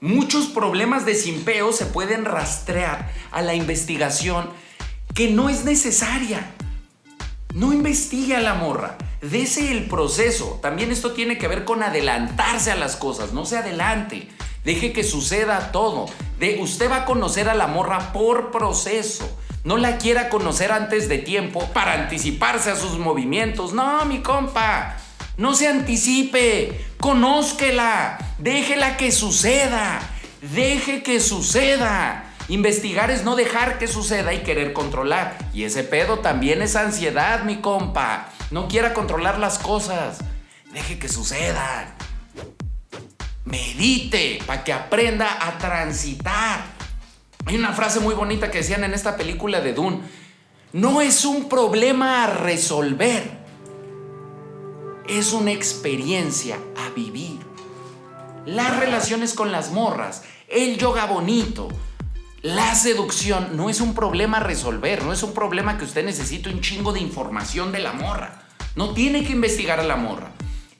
Muchos 0.00 0.46
problemas 0.46 1.04
de 1.04 1.14
simpeo 1.14 1.74
se 1.74 1.84
pueden 1.84 2.24
rastrear 2.24 3.12
a 3.30 3.42
la 3.42 3.52
investigación 3.52 4.48
que 5.14 5.28
no 5.28 5.50
es 5.50 5.66
necesaria. 5.66 6.52
No 7.52 7.74
investigue 7.74 8.34
a 8.34 8.40
la 8.40 8.54
morra. 8.54 8.96
Dese 9.20 9.72
el 9.72 9.88
proceso. 9.88 10.58
También 10.62 10.90
esto 10.90 11.12
tiene 11.12 11.36
que 11.36 11.48
ver 11.48 11.66
con 11.66 11.82
adelantarse 11.82 12.70
a 12.70 12.76
las 12.76 12.96
cosas. 12.96 13.34
No 13.34 13.44
se 13.44 13.58
adelante. 13.58 14.26
Deje 14.64 14.92
que 14.92 15.04
suceda 15.04 15.72
todo. 15.72 16.06
De, 16.38 16.58
usted 16.60 16.90
va 16.90 16.96
a 16.96 17.04
conocer 17.04 17.48
a 17.48 17.54
la 17.54 17.66
morra 17.66 18.12
por 18.12 18.50
proceso. 18.50 19.28
No 19.64 19.76
la 19.76 19.98
quiera 19.98 20.28
conocer 20.28 20.72
antes 20.72 21.08
de 21.08 21.18
tiempo 21.18 21.64
para 21.72 21.94
anticiparse 21.94 22.70
a 22.70 22.76
sus 22.76 22.98
movimientos. 22.98 23.72
No, 23.72 24.04
mi 24.04 24.20
compa. 24.20 24.96
No 25.36 25.54
se 25.54 25.68
anticipe. 25.68 26.84
Conózquela. 26.98 28.18
Déjela 28.38 28.96
que 28.96 29.12
suceda. 29.12 30.00
Deje 30.40 31.02
que 31.02 31.20
suceda. 31.20 32.26
Investigar 32.48 33.10
es 33.10 33.24
no 33.24 33.36
dejar 33.36 33.78
que 33.78 33.86
suceda 33.86 34.34
y 34.34 34.38
querer 34.38 34.72
controlar. 34.72 35.38
Y 35.54 35.64
ese 35.64 35.84
pedo 35.84 36.18
también 36.18 36.62
es 36.62 36.74
ansiedad, 36.74 37.44
mi 37.44 37.60
compa. 37.60 38.28
No 38.50 38.66
quiera 38.66 38.92
controlar 38.92 39.38
las 39.38 39.58
cosas. 39.58 40.18
Deje 40.72 40.98
que 40.98 41.08
sucedan 41.08 41.99
medite, 43.50 44.38
para 44.46 44.64
que 44.64 44.72
aprenda 44.72 45.46
a 45.46 45.58
transitar. 45.58 46.64
Hay 47.46 47.56
una 47.56 47.72
frase 47.72 48.00
muy 48.00 48.14
bonita 48.14 48.50
que 48.50 48.58
decían 48.58 48.84
en 48.84 48.94
esta 48.94 49.16
película 49.16 49.60
de 49.60 49.72
Dune. 49.72 50.00
No 50.72 51.00
es 51.00 51.24
un 51.24 51.48
problema 51.48 52.24
a 52.24 52.26
resolver, 52.28 53.38
es 55.08 55.32
una 55.32 55.50
experiencia 55.50 56.58
a 56.76 56.90
vivir. 56.90 57.40
Las 58.46 58.78
relaciones 58.78 59.34
con 59.34 59.50
las 59.50 59.72
morras, 59.72 60.22
el 60.48 60.78
yoga 60.78 61.06
bonito, 61.06 61.68
La 62.42 62.74
seducción 62.74 63.54
no 63.54 63.68
es 63.68 63.82
un 63.82 63.94
problema 63.94 64.38
a 64.38 64.40
resolver, 64.40 65.04
no 65.04 65.12
es 65.12 65.22
un 65.22 65.34
problema 65.34 65.76
que 65.76 65.84
usted 65.84 66.02
necesite 66.06 66.48
un 66.48 66.62
chingo 66.62 66.90
de 66.90 67.00
información 67.00 67.70
de 67.70 67.80
la 67.80 67.92
morra. 67.92 68.44
No 68.76 68.94
tiene 68.94 69.24
que 69.24 69.32
investigar 69.32 69.78
a 69.78 69.82
la 69.82 69.96
morra. 69.96 70.30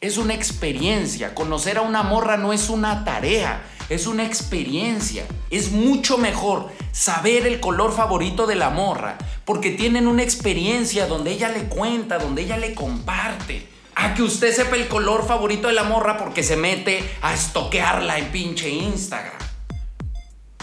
Es 0.03 0.17
una 0.17 0.33
experiencia. 0.33 1.35
Conocer 1.35 1.77
a 1.77 1.83
una 1.83 2.03
morra 2.03 2.39
no 2.39 2.55
es 2.55 2.71
una 2.71 3.05
tarea, 3.05 3.63
es 3.91 4.07
una 4.07 4.25
experiencia. 4.25 5.27
Es 5.51 5.73
mucho 5.73 6.17
mejor 6.17 6.71
saber 6.91 7.47
el 7.47 7.61
color 7.61 7.95
favorito 7.95 8.47
de 8.47 8.55
la 8.55 8.71
morra 8.71 9.19
porque 9.45 9.73
tienen 9.73 10.07
una 10.07 10.23
experiencia 10.23 11.07
donde 11.07 11.33
ella 11.33 11.51
le 11.51 11.65
cuenta, 11.65 12.17
donde 12.17 12.41
ella 12.41 12.57
le 12.57 12.75
comparte. 12.75 13.69
A 13.95 14.15
que 14.15 14.23
usted 14.23 14.55
sepa 14.55 14.77
el 14.77 14.89
color 14.89 15.27
favorito 15.27 15.69
de 15.69 15.75
la 15.75 15.85
morra 15.85 16.17
porque 16.17 16.43
se 16.43 16.57
mete 16.57 17.05
a 17.21 17.35
estoquearla 17.35 18.19
en 18.19 18.33
pinche 18.33 18.71
Instagram. 18.71 19.37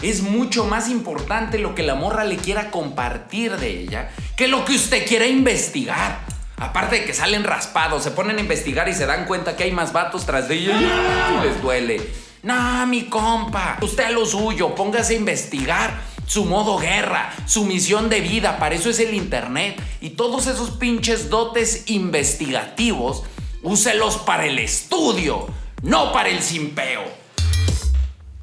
Es 0.02 0.22
mucho 0.22 0.64
más 0.64 0.88
importante 0.88 1.60
lo 1.60 1.76
que 1.76 1.84
la 1.84 1.94
morra 1.94 2.24
le 2.24 2.38
quiera 2.38 2.72
compartir 2.72 3.56
de 3.56 3.82
ella 3.82 4.10
que 4.36 4.48
lo 4.48 4.64
que 4.64 4.74
usted 4.74 5.06
quiera 5.06 5.28
investigar. 5.28 6.27
Aparte 6.58 6.96
de 6.96 7.04
que 7.04 7.14
salen 7.14 7.44
raspados, 7.44 8.02
se 8.02 8.10
ponen 8.10 8.38
a 8.38 8.40
investigar 8.40 8.88
y 8.88 8.94
se 8.94 9.06
dan 9.06 9.26
cuenta 9.26 9.56
que 9.56 9.64
hay 9.64 9.72
más 9.72 9.92
vatos 9.92 10.26
tras 10.26 10.48
de 10.48 10.56
ella 10.56 10.78
y 10.78 11.46
les 11.46 11.62
duele. 11.62 12.00
No, 12.42 12.86
mi 12.86 13.04
compa, 13.04 13.78
usted 13.80 14.04
a 14.04 14.10
lo 14.10 14.24
suyo, 14.26 14.74
póngase 14.74 15.14
a 15.14 15.18
investigar 15.18 16.00
su 16.26 16.44
modo 16.44 16.78
guerra, 16.78 17.32
su 17.46 17.64
misión 17.64 18.08
de 18.08 18.20
vida, 18.20 18.58
para 18.58 18.74
eso 18.74 18.90
es 18.90 19.00
el 19.00 19.14
internet. 19.14 19.80
Y 20.00 20.10
todos 20.10 20.46
esos 20.46 20.70
pinches 20.72 21.30
dotes 21.30 21.84
investigativos, 21.86 23.22
úselos 23.62 24.18
para 24.18 24.44
el 24.46 24.58
estudio, 24.58 25.48
no 25.82 26.12
para 26.12 26.28
el 26.28 26.42
simpeo. 26.42 27.04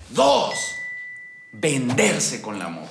Dos 0.09 0.75
venderse 1.51 2.41
con 2.41 2.59
la 2.59 2.65
amor. 2.65 2.87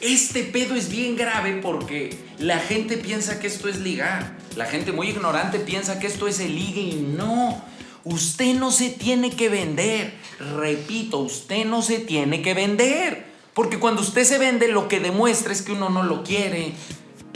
Este 0.00 0.44
pedo 0.44 0.74
es 0.74 0.88
bien 0.88 1.16
grave 1.16 1.60
porque 1.62 2.16
la 2.38 2.58
gente 2.58 2.96
piensa 2.96 3.38
que 3.38 3.46
esto 3.46 3.68
es 3.68 3.78
ligar. 3.78 4.39
La 4.56 4.66
gente 4.66 4.92
muy 4.92 5.08
ignorante 5.08 5.58
piensa 5.60 5.98
que 5.98 6.06
esto 6.06 6.26
es 6.26 6.40
el 6.40 6.54
ligue 6.54 6.80
y 6.80 7.14
no. 7.16 7.62
Usted 8.04 8.54
no 8.54 8.70
se 8.70 8.90
tiene 8.90 9.30
que 9.30 9.48
vender. 9.48 10.14
Repito, 10.56 11.18
usted 11.18 11.64
no 11.64 11.82
se 11.82 11.98
tiene 11.98 12.42
que 12.42 12.54
vender. 12.54 13.26
Porque 13.54 13.78
cuando 13.78 14.00
usted 14.02 14.24
se 14.24 14.38
vende 14.38 14.68
lo 14.68 14.88
que 14.88 15.00
demuestra 15.00 15.52
es 15.52 15.62
que 15.62 15.72
uno 15.72 15.90
no 15.90 16.02
lo 16.02 16.24
quiere. 16.24 16.72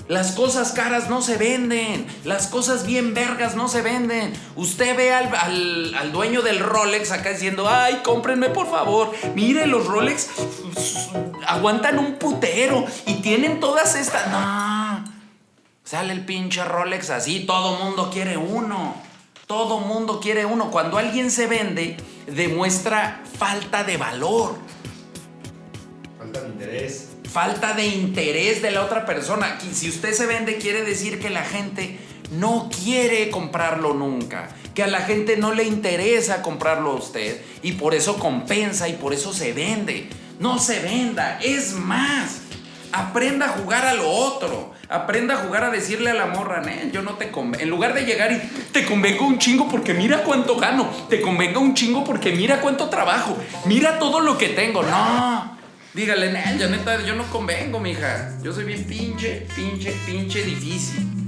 Las 0.09 0.33
cosas 0.33 0.73
caras 0.73 1.09
no 1.09 1.23
se 1.23 1.37
venden. 1.37 2.07
Las 2.25 2.47
cosas 2.47 2.87
bien 2.87 3.15
vergas 3.15 3.57
no 3.57 3.69
se 3.69 3.81
venden. 3.81 4.33
Usted 4.57 4.97
ve 4.97 5.13
al, 5.13 6.13
dueño 6.13 6.43
del 6.43 6.59
Rolex 6.59 7.11
acá 7.11 7.31
diciendo, 7.31 7.69
ay, 7.69 8.01
cómprenme 8.05 8.51
por 8.51 8.69
favor. 8.69 9.13
Mire, 9.35 9.67
los 9.67 9.87
Rolex 9.87 10.29
aguantan 11.47 11.99
un 11.99 12.15
putero 12.15 12.85
y 13.07 13.15
tienen 13.15 13.61
todas 13.61 13.95
estas... 13.95 14.27
No. 14.31 14.84
Sale 15.85 16.13
el 16.13 16.25
pinche 16.25 16.65
Rolex 16.65 17.11
así, 17.11 17.45
todo 17.47 17.85
mundo 17.85 18.11
quiere 18.11 18.37
uno. 18.37 18.97
Todo 19.47 19.81
mundo 19.81 20.21
quiere 20.21 20.47
uno. 20.47 20.71
Cuando 20.71 20.97
alguien 20.99 21.31
se 21.31 21.47
vende, 21.47 21.97
demuestra 22.27 23.23
falta 23.39 23.85
de 23.85 23.97
valor. 23.97 24.57
Falta 26.19 26.41
de 26.41 26.49
interés 26.49 27.15
falta 27.35 27.75
de 27.75 27.85
interés 27.89 28.63
de 28.63 28.71
la 28.71 28.85
otra 28.85 29.05
persona. 29.05 29.59
Si 29.73 29.89
usted 29.89 30.13
se 30.13 30.25
vende, 30.25 30.59
quiere 30.59 30.85
decir 30.85 31.19
que 31.19 31.31
la 31.31 31.43
gente 31.43 31.99
no 32.31 32.71
quiere 32.71 33.29
comprarlo 33.29 33.93
nunca, 33.93 34.51
que 34.73 34.85
a 34.85 34.87
la 34.87 35.01
gente 35.01 35.37
no 35.37 35.53
le 35.53 35.65
interesa 35.65 36.43
comprarlo 36.43 36.93
a 36.93 36.95
usted 36.95 37.43
y 37.61 37.73
por 37.73 37.93
eso 37.93 38.21
compensa 38.21 38.89
y 38.89 38.93
por 38.93 39.13
eso 39.13 39.33
se 39.33 39.53
vende. 39.53 40.09
No 40.39 40.61
se 40.61 40.79
venda, 40.79 41.41
es 41.43 41.73
más. 41.73 42.43
Aprenda 42.97 43.47
a 43.47 43.49
jugar 43.49 43.85
a 43.85 43.95
lo 43.95 44.09
otro. 44.09 44.73
Aprenda 44.89 45.35
a 45.35 45.39
jugar 45.39 45.65
a 45.65 45.71
decirle 45.71 46.11
a 46.11 46.15
la 46.15 46.27
morra, 46.27 46.63
yo 46.93 47.03
no 47.03 47.15
te 47.15 47.33
convengo. 47.33 47.61
En 47.61 47.69
lugar 47.69 47.93
de 47.93 48.05
llegar 48.05 48.31
y 48.31 48.39
te 48.71 48.85
convengo 48.85 49.27
un 49.27 49.39
chingo 49.39 49.69
porque 49.69 49.95
mira 49.95 50.23
cuánto 50.23 50.57
gano. 50.57 50.89
Te 51.11 51.21
convengo 51.21 51.61
un 51.61 51.75
chingo 51.75 52.05
porque 52.05 52.31
mira 52.31 52.61
cuánto 52.61 52.89
trabajo. 52.89 53.37
Mira 53.67 53.99
todo 53.99 54.21
lo 54.21 54.39
que 54.39 54.51
tengo. 54.51 54.85
No. 54.85 55.59
Dígale, 55.93 56.33
yo 56.57 56.69
neta, 56.69 57.03
yo 57.03 57.17
no 57.17 57.25
convengo, 57.25 57.81
mija. 57.81 58.31
Yo 58.43 58.53
soy 58.53 58.65
bien 58.65 58.85
pinche, 58.85 59.47
pinche, 59.57 59.93
pinche 60.07 60.45
difícil. 60.45 61.27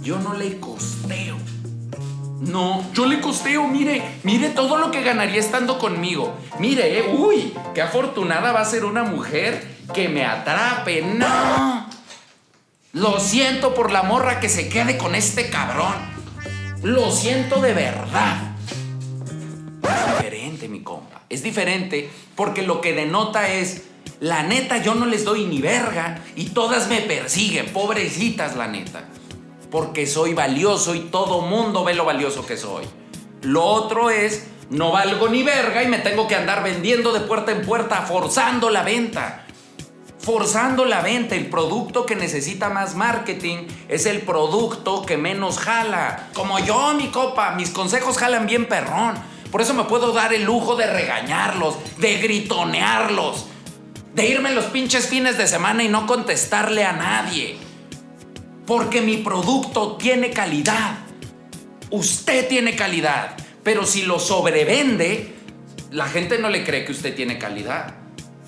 Yo 0.00 0.20
no 0.20 0.34
le 0.34 0.60
costeo. 0.60 1.36
No, 2.40 2.84
yo 2.92 3.06
le 3.06 3.20
costeo, 3.20 3.66
mire, 3.66 4.02
mire 4.22 4.50
todo 4.50 4.76
lo 4.76 4.90
que 4.90 5.02
ganaría 5.02 5.40
estando 5.40 5.78
conmigo. 5.78 6.36
Mire, 6.58 6.98
eh, 6.98 7.14
uy, 7.16 7.54
qué 7.74 7.80
afortunada 7.80 8.52
va 8.52 8.60
a 8.60 8.64
ser 8.64 8.84
una 8.84 9.04
mujer 9.04 9.66
que 9.94 10.08
me 10.08 10.24
atrape. 10.24 11.02
No. 11.02 11.88
Lo 12.92 13.20
siento 13.20 13.74
por 13.74 13.90
la 13.90 14.02
morra 14.02 14.38
que 14.40 14.48
se 14.48 14.68
quede 14.68 14.98
con 14.98 15.14
este 15.14 15.48
cabrón. 15.48 15.94
Lo 16.82 17.10
siento 17.10 17.60
de 17.60 17.72
verdad. 17.72 18.54
Es 19.82 20.16
diferente, 20.18 20.68
mi 20.68 20.82
compa. 20.82 21.22
Es 21.28 21.42
diferente 21.42 22.10
porque 22.34 22.62
lo 22.62 22.82
que 22.82 22.92
denota 22.92 23.48
es, 23.48 23.84
la 24.20 24.42
neta, 24.42 24.82
yo 24.82 24.94
no 24.94 25.06
les 25.06 25.24
doy 25.24 25.44
ni 25.44 25.60
verga 25.60 26.22
y 26.36 26.50
todas 26.50 26.88
me 26.88 27.00
persiguen, 27.00 27.72
pobrecitas, 27.72 28.56
la 28.56 28.66
neta. 28.66 29.04
Porque 29.70 30.06
soy 30.06 30.34
valioso 30.34 30.94
y 30.94 31.00
todo 31.00 31.40
mundo 31.42 31.84
ve 31.84 31.94
lo 31.94 32.04
valioso 32.04 32.46
que 32.46 32.56
soy. 32.56 32.84
Lo 33.42 33.64
otro 33.64 34.10
es, 34.10 34.46
no 34.70 34.92
valgo 34.92 35.28
ni 35.28 35.42
verga 35.42 35.82
y 35.82 35.88
me 35.88 35.98
tengo 35.98 36.26
que 36.28 36.36
andar 36.36 36.62
vendiendo 36.62 37.12
de 37.12 37.20
puerta 37.20 37.52
en 37.52 37.62
puerta, 37.62 38.02
forzando 38.02 38.70
la 38.70 38.82
venta. 38.82 39.44
Forzando 40.18 40.84
la 40.84 41.02
venta, 41.02 41.36
el 41.36 41.48
producto 41.48 42.04
que 42.04 42.16
necesita 42.16 42.68
más 42.68 42.94
marketing 42.94 43.66
es 43.88 44.06
el 44.06 44.22
producto 44.22 45.04
que 45.06 45.16
menos 45.16 45.58
jala. 45.58 46.28
Como 46.34 46.58
yo, 46.58 46.94
mi 46.94 47.08
copa, 47.08 47.52
mis 47.52 47.70
consejos 47.70 48.18
jalan 48.18 48.46
bien 48.46 48.66
perrón 48.66 49.36
por 49.50 49.62
eso 49.62 49.74
me 49.74 49.84
puedo 49.84 50.12
dar 50.12 50.34
el 50.34 50.44
lujo 50.44 50.76
de 50.76 50.86
regañarlos, 50.86 51.76
de 51.98 52.18
gritonearlos, 52.18 53.46
de 54.14 54.26
irme 54.26 54.50
los 54.50 54.66
pinches 54.66 55.08
fines 55.08 55.38
de 55.38 55.46
semana 55.46 55.82
y 55.82 55.88
no 55.88 56.06
contestarle 56.06 56.84
a 56.84 56.92
nadie. 56.92 57.56
Porque 58.66 59.00
mi 59.00 59.18
producto 59.18 59.96
tiene 59.96 60.30
calidad. 60.30 60.98
Usted 61.90 62.48
tiene 62.48 62.74
calidad. 62.74 63.36
Pero 63.62 63.86
si 63.86 64.02
lo 64.02 64.18
sobrevende, 64.18 65.34
la 65.90 66.06
gente 66.06 66.38
no 66.38 66.48
le 66.48 66.64
cree 66.64 66.84
que 66.84 66.92
usted 66.92 67.14
tiene 67.14 67.38
calidad. 67.38 67.94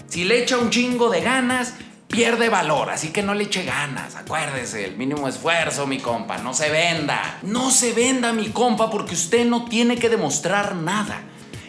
Si 0.09 0.24
le 0.24 0.42
echa 0.42 0.59
un 0.59 0.70
chingo 0.70 1.11
de 1.11 1.20
ganas, 1.20 1.74
pierde 2.09 2.48
valor, 2.48 2.90
así 2.90 3.09
que 3.09 3.22
no 3.22 3.35
le 3.35 3.44
eche 3.44 3.64
ganas, 3.64 4.16
acuérdese, 4.16 4.85
el 4.85 4.96
mínimo 4.96 5.28
esfuerzo, 5.28 5.87
mi 5.87 5.98
compa, 5.98 6.38
no 6.38 6.54
se 6.54 6.70
venda. 6.70 7.38
No 7.42 7.70
se 7.70 7.92
venda, 7.92 8.33
mi 8.33 8.48
compa, 8.48 8.90
porque 8.90 9.14
usted 9.14 9.46
no 9.46 9.66
tiene 9.66 9.96
que 9.98 10.09
demostrar 10.09 10.74
nada. 10.74 11.22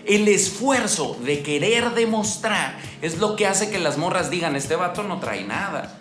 El 0.06 0.28
esfuerzo 0.28 1.18
de 1.24 1.44
querer 1.44 1.92
demostrar 1.92 2.78
es 3.02 3.18
lo 3.18 3.36
que 3.36 3.46
hace 3.46 3.70
que 3.70 3.80
las 3.80 3.98
morras 3.98 4.30
digan, 4.30 4.56
este 4.56 4.76
vato 4.76 5.04
no 5.04 5.20
trae 5.20 5.44
nada. 5.44 5.99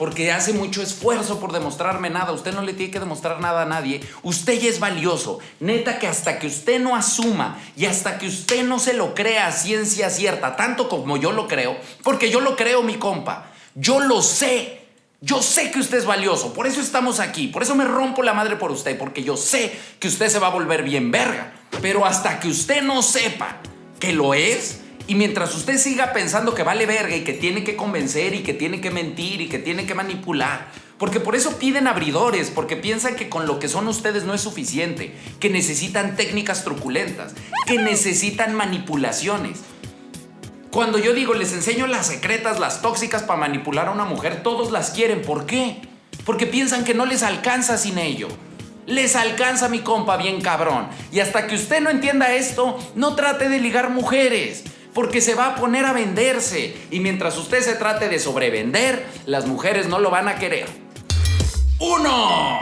Porque 0.00 0.32
hace 0.32 0.54
mucho 0.54 0.80
esfuerzo 0.80 1.40
por 1.40 1.52
demostrarme 1.52 2.08
nada. 2.08 2.32
Usted 2.32 2.54
no 2.54 2.62
le 2.62 2.72
tiene 2.72 2.90
que 2.90 3.00
demostrar 3.00 3.38
nada 3.38 3.60
a 3.60 3.66
nadie. 3.66 4.00
Usted 4.22 4.58
ya 4.58 4.70
es 4.70 4.80
valioso. 4.80 5.40
Neta 5.60 5.98
que 5.98 6.06
hasta 6.06 6.38
que 6.38 6.46
usted 6.46 6.80
no 6.80 6.96
asuma 6.96 7.60
y 7.76 7.84
hasta 7.84 8.16
que 8.16 8.26
usted 8.26 8.64
no 8.64 8.78
se 8.78 8.94
lo 8.94 9.14
crea 9.14 9.48
a 9.48 9.52
ciencia 9.52 10.08
cierta, 10.08 10.56
tanto 10.56 10.88
como 10.88 11.18
yo 11.18 11.32
lo 11.32 11.46
creo, 11.48 11.76
porque 12.02 12.30
yo 12.30 12.40
lo 12.40 12.56
creo, 12.56 12.82
mi 12.82 12.94
compa. 12.94 13.52
Yo 13.74 14.00
lo 14.00 14.22
sé. 14.22 14.86
Yo 15.20 15.42
sé 15.42 15.70
que 15.70 15.80
usted 15.80 15.98
es 15.98 16.06
valioso. 16.06 16.54
Por 16.54 16.66
eso 16.66 16.80
estamos 16.80 17.20
aquí. 17.20 17.48
Por 17.48 17.62
eso 17.62 17.74
me 17.74 17.84
rompo 17.84 18.22
la 18.22 18.32
madre 18.32 18.56
por 18.56 18.70
usted. 18.70 18.96
Porque 18.96 19.22
yo 19.22 19.36
sé 19.36 19.78
que 19.98 20.08
usted 20.08 20.30
se 20.30 20.38
va 20.38 20.46
a 20.46 20.50
volver 20.50 20.82
bien 20.82 21.10
verga. 21.10 21.52
Pero 21.82 22.06
hasta 22.06 22.40
que 22.40 22.48
usted 22.48 22.80
no 22.80 23.02
sepa 23.02 23.58
que 23.98 24.14
lo 24.14 24.32
es, 24.32 24.79
y 25.10 25.16
mientras 25.16 25.56
usted 25.56 25.76
siga 25.76 26.12
pensando 26.12 26.54
que 26.54 26.62
vale 26.62 26.86
verga 26.86 27.16
y 27.16 27.24
que 27.24 27.32
tiene 27.32 27.64
que 27.64 27.74
convencer 27.74 28.32
y 28.32 28.44
que 28.44 28.54
tiene 28.54 28.80
que 28.80 28.92
mentir 28.92 29.40
y 29.40 29.48
que 29.48 29.58
tiene 29.58 29.84
que 29.84 29.96
manipular, 29.96 30.68
porque 30.98 31.18
por 31.18 31.34
eso 31.34 31.58
piden 31.58 31.88
abridores, 31.88 32.48
porque 32.48 32.76
piensan 32.76 33.16
que 33.16 33.28
con 33.28 33.44
lo 33.44 33.58
que 33.58 33.66
son 33.66 33.88
ustedes 33.88 34.22
no 34.22 34.34
es 34.34 34.40
suficiente, 34.40 35.12
que 35.40 35.50
necesitan 35.50 36.14
técnicas 36.14 36.62
truculentas, 36.62 37.34
que 37.66 37.78
necesitan 37.78 38.54
manipulaciones. 38.54 39.62
Cuando 40.70 40.96
yo 40.96 41.12
digo 41.12 41.34
les 41.34 41.54
enseño 41.54 41.88
las 41.88 42.06
secretas, 42.06 42.60
las 42.60 42.80
tóxicas 42.80 43.24
para 43.24 43.40
manipular 43.40 43.88
a 43.88 43.90
una 43.90 44.04
mujer, 44.04 44.44
todos 44.44 44.70
las 44.70 44.90
quieren. 44.90 45.22
¿Por 45.22 45.44
qué? 45.44 45.82
Porque 46.24 46.46
piensan 46.46 46.84
que 46.84 46.94
no 46.94 47.04
les 47.04 47.24
alcanza 47.24 47.78
sin 47.78 47.98
ello. 47.98 48.28
Les 48.86 49.16
alcanza 49.16 49.68
mi 49.68 49.80
compa 49.80 50.16
bien 50.16 50.40
cabrón. 50.40 50.86
Y 51.10 51.18
hasta 51.18 51.48
que 51.48 51.56
usted 51.56 51.80
no 51.80 51.90
entienda 51.90 52.32
esto, 52.32 52.78
no 52.94 53.16
trate 53.16 53.48
de 53.48 53.58
ligar 53.58 53.90
mujeres. 53.90 54.62
Porque 54.94 55.20
se 55.20 55.34
va 55.34 55.46
a 55.46 55.54
poner 55.56 55.86
a 55.86 55.92
venderse. 55.92 56.76
Y 56.90 57.00
mientras 57.00 57.36
usted 57.36 57.62
se 57.62 57.74
trate 57.74 58.08
de 58.08 58.18
sobrevender, 58.18 59.06
las 59.26 59.46
mujeres 59.46 59.88
no 59.88 59.98
lo 59.98 60.10
van 60.10 60.28
a 60.28 60.36
querer. 60.36 60.66
Uno. 61.78 62.58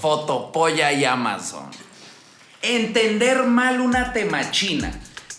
Fotopolla 0.00 0.92
y 0.92 1.04
Amazon. 1.04 1.70
Entender 2.60 3.44
mal 3.44 3.80
una 3.80 4.12
temachina 4.12 4.92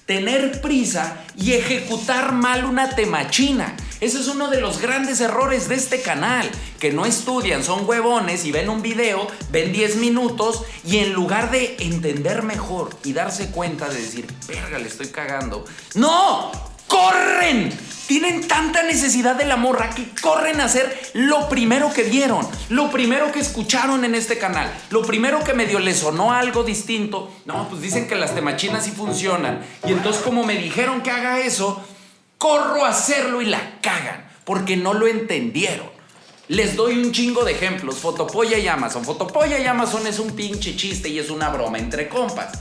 tener 0.05 0.61
prisa 0.61 1.23
y 1.37 1.53
ejecutar 1.53 2.33
mal 2.33 2.65
una 2.65 2.89
temachina. 2.89 3.75
Ese 4.01 4.19
es 4.19 4.27
uno 4.27 4.49
de 4.49 4.59
los 4.59 4.81
grandes 4.81 5.21
errores 5.21 5.69
de 5.69 5.75
este 5.75 6.01
canal, 6.01 6.49
que 6.79 6.91
no 6.91 7.05
estudian, 7.05 7.63
son 7.63 7.87
huevones 7.87 8.43
y 8.43 8.51
ven 8.51 8.69
un 8.69 8.81
video, 8.81 9.27
ven 9.49 9.71
10 9.71 9.95
minutos 9.95 10.63
y 10.83 10.97
en 10.97 11.13
lugar 11.13 11.51
de 11.51 11.77
entender 11.79 12.43
mejor 12.43 12.89
y 13.05 13.13
darse 13.13 13.51
cuenta 13.51 13.87
de 13.87 14.01
decir, 14.01 14.27
verga, 14.45 14.77
le 14.77 14.89
estoy 14.89 15.07
cagando, 15.07 15.63
no, 15.95 16.51
corren 16.93 17.75
tienen 18.07 18.47
tanta 18.47 18.83
necesidad 18.83 19.35
de 19.35 19.45
la 19.45 19.57
morra 19.57 19.89
que 19.89 20.05
corren 20.21 20.61
a 20.61 20.65
hacer 20.65 21.11
lo 21.13 21.49
primero 21.49 21.91
que 21.91 22.03
vieron, 22.03 22.47
lo 22.69 22.91
primero 22.91 23.31
que 23.31 23.39
escucharon 23.39 24.05
en 24.05 24.13
este 24.13 24.37
canal, 24.37 24.71
lo 24.91 25.01
primero 25.01 25.43
que 25.43 25.53
medio 25.53 25.79
les 25.79 25.99
sonó 25.99 26.31
algo 26.31 26.63
distinto. 26.63 27.31
No, 27.45 27.67
pues 27.69 27.81
dicen 27.81 28.07
que 28.07 28.15
las 28.15 28.35
temachinas 28.35 28.85
sí 28.85 28.91
funcionan. 28.91 29.65
Y 29.87 29.93
entonces 29.93 30.21
como 30.21 30.43
me 30.43 30.57
dijeron 30.57 31.01
que 31.01 31.09
haga 31.09 31.39
eso, 31.39 31.83
corro 32.37 32.85
a 32.85 32.89
hacerlo 32.89 33.41
y 33.41 33.45
la 33.45 33.79
cagan, 33.81 34.29
porque 34.43 34.77
no 34.77 34.93
lo 34.93 35.07
entendieron. 35.07 35.87
Les 36.49 36.75
doy 36.75 36.99
un 36.99 37.13
chingo 37.13 37.43
de 37.45 37.53
ejemplos. 37.53 37.95
Fotopolla 37.95 38.59
y 38.59 38.67
Amazon. 38.67 39.03
Fotopolla 39.05 39.57
y 39.57 39.65
Amazon 39.65 40.05
es 40.05 40.19
un 40.19 40.31
pinche 40.31 40.75
chiste 40.75 41.09
y 41.09 41.17
es 41.17 41.31
una 41.31 41.49
broma 41.49 41.79
entre 41.79 42.09
compas. 42.09 42.51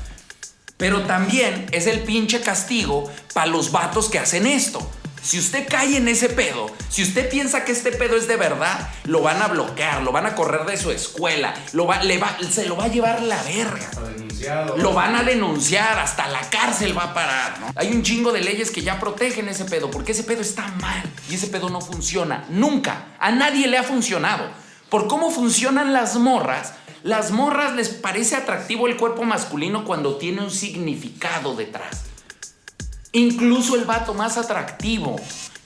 Pero 0.83 1.03
también 1.03 1.66
es 1.71 1.87
el 1.87 2.01
pinche 2.01 2.40
castigo 2.40 3.09
para 3.33 3.47
los 3.47 3.71
vatos 3.71 4.09
que 4.09 4.18
hacen 4.18 4.49
esto. 4.49 4.85
Si 5.23 5.38
usted 5.38 5.68
cae 5.68 5.97
en 5.97 6.09
ese 6.09 6.29
pedo, 6.29 6.66
si 6.88 7.05
usted 7.05 7.31
piensa 7.31 7.64
que 7.64 7.71
este 7.71 7.92
pedo 7.92 8.16
es 8.16 8.27
de 8.27 8.35
verdad, 8.35 8.90
lo 9.05 9.23
van 9.23 9.40
a 9.40 9.47
bloquear, 9.47 10.03
lo 10.03 10.11
van 10.11 10.27
a 10.27 10.35
correr 10.35 10.66
de 10.66 10.77
su 10.77 10.90
escuela, 10.90 11.55
lo 11.73 11.87
va, 11.87 12.03
le 12.03 12.18
va, 12.18 12.37
se 12.51 12.66
lo 12.66 12.77
va 12.77 12.87
a 12.87 12.88
llevar 12.88 13.23
la 13.23 13.40
verga. 13.45 13.88
Lo 14.77 14.92
van 14.92 15.14
a 15.14 15.23
denunciar, 15.23 16.01
hasta 16.01 16.27
la 16.27 16.40
cárcel 16.51 16.99
va 16.99 17.05
a 17.05 17.14
parar, 17.14 17.61
¿no? 17.61 17.71
Hay 17.77 17.92
un 17.92 18.03
chingo 18.03 18.33
de 18.33 18.40
leyes 18.40 18.73
que 18.73 18.83
ya 18.83 18.99
protegen 18.99 19.49
ese 19.49 19.66
pedo, 19.66 19.88
porque 19.88 20.11
ese 20.11 20.25
pedo 20.25 20.40
está 20.40 20.66
mal 20.81 21.05
y 21.31 21.37
ese 21.37 21.47
pedo 21.47 21.71
no 21.71 21.81
funciona. 21.81 22.45
Nunca. 22.49 23.14
A 23.21 23.31
nadie 23.31 23.68
le 23.68 23.79
ha 23.79 23.85
funcionado. 23.85 24.51
Por 24.90 25.07
cómo 25.07 25.31
funcionan 25.31 25.92
las 25.92 26.16
morras, 26.16 26.75
las 27.02 27.30
morras 27.30 27.74
les 27.74 27.88
parece 27.88 28.36
atractivo 28.36 28.86
el 28.86 28.96
cuerpo 28.96 29.24
masculino 29.24 29.84
cuando 29.84 30.16
tiene 30.16 30.42
un 30.42 30.50
significado 30.50 31.54
detrás. 31.54 32.02
Incluso 33.12 33.74
el 33.74 33.84
vato 33.84 34.14
más 34.14 34.38
atractivo 34.38 35.16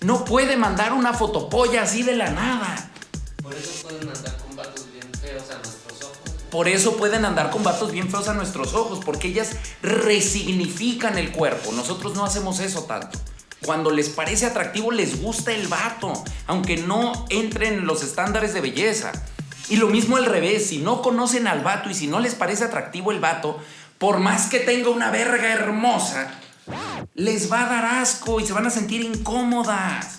no 0.01 0.25
puede 0.25 0.57
mandar 0.57 0.93
una 0.93 1.13
fotopolla 1.13 1.83
así 1.83 2.03
de 2.03 2.17
la 2.17 2.31
nada. 2.31 2.91
Por 3.43 3.55
eso 3.55 3.83
pueden 3.83 4.09
andar 4.09 4.37
con 4.39 4.57
vatos 4.57 4.87
bien 4.93 5.13
feos 5.21 5.51
a 5.51 5.59
nuestros 5.59 6.03
ojos. 6.03 6.43
Por 6.51 6.69
eso 6.69 6.97
pueden 6.97 7.25
andar 7.25 7.51
con 7.51 7.63
vatos 7.63 7.93
bien 7.93 8.11
feos 8.11 8.29
a 8.29 8.35
nuestros 8.35 8.75
ojos, 8.75 9.01
porque 9.05 9.29
ellas 9.29 9.57
resignifican 9.83 11.19
el 11.19 11.33
cuerpo. 11.33 11.71
Nosotros 11.73 12.15
no 12.15 12.25
hacemos 12.25 12.61
eso 12.61 12.85
tanto. 12.85 13.19
Cuando 13.65 13.91
les 13.91 14.09
parece 14.09 14.47
atractivo, 14.47 14.91
les 14.91 15.23
gusta 15.23 15.53
el 15.53 15.69
vato, 15.69 16.13
aunque 16.47 16.77
no 16.79 17.27
entren 17.31 17.75
en 17.75 17.87
los 17.87 18.03
estándares 18.03 18.55
de 18.55 18.61
belleza. 18.61 19.13
Y 19.69 19.77
lo 19.77 19.89
mismo 19.89 20.17
al 20.17 20.27
revés, 20.27 20.69
si 20.69 20.79
no 20.79 21.03
conocen 21.03 21.47
al 21.47 21.63
vato 21.63 21.91
y 21.91 21.95
si 21.95 22.07
no 22.07 22.21
les 22.21 22.35
parece 22.35 22.65
atractivo 22.65 23.11
el 23.11 23.19
vato, 23.19 23.61
por 23.99 24.19
más 24.19 24.47
que 24.47 24.61
tenga 24.61 24.91
una 24.91 25.11
verga 25.11 25.53
hermosa, 25.53 26.35
les 27.15 27.51
va 27.51 27.67
a 27.67 27.69
dar 27.69 27.85
asco 28.01 28.41
y 28.41 28.47
se 28.47 28.53
van 28.53 28.67
a 28.67 28.71
sentir 28.71 29.03
incómodas. 29.03 30.19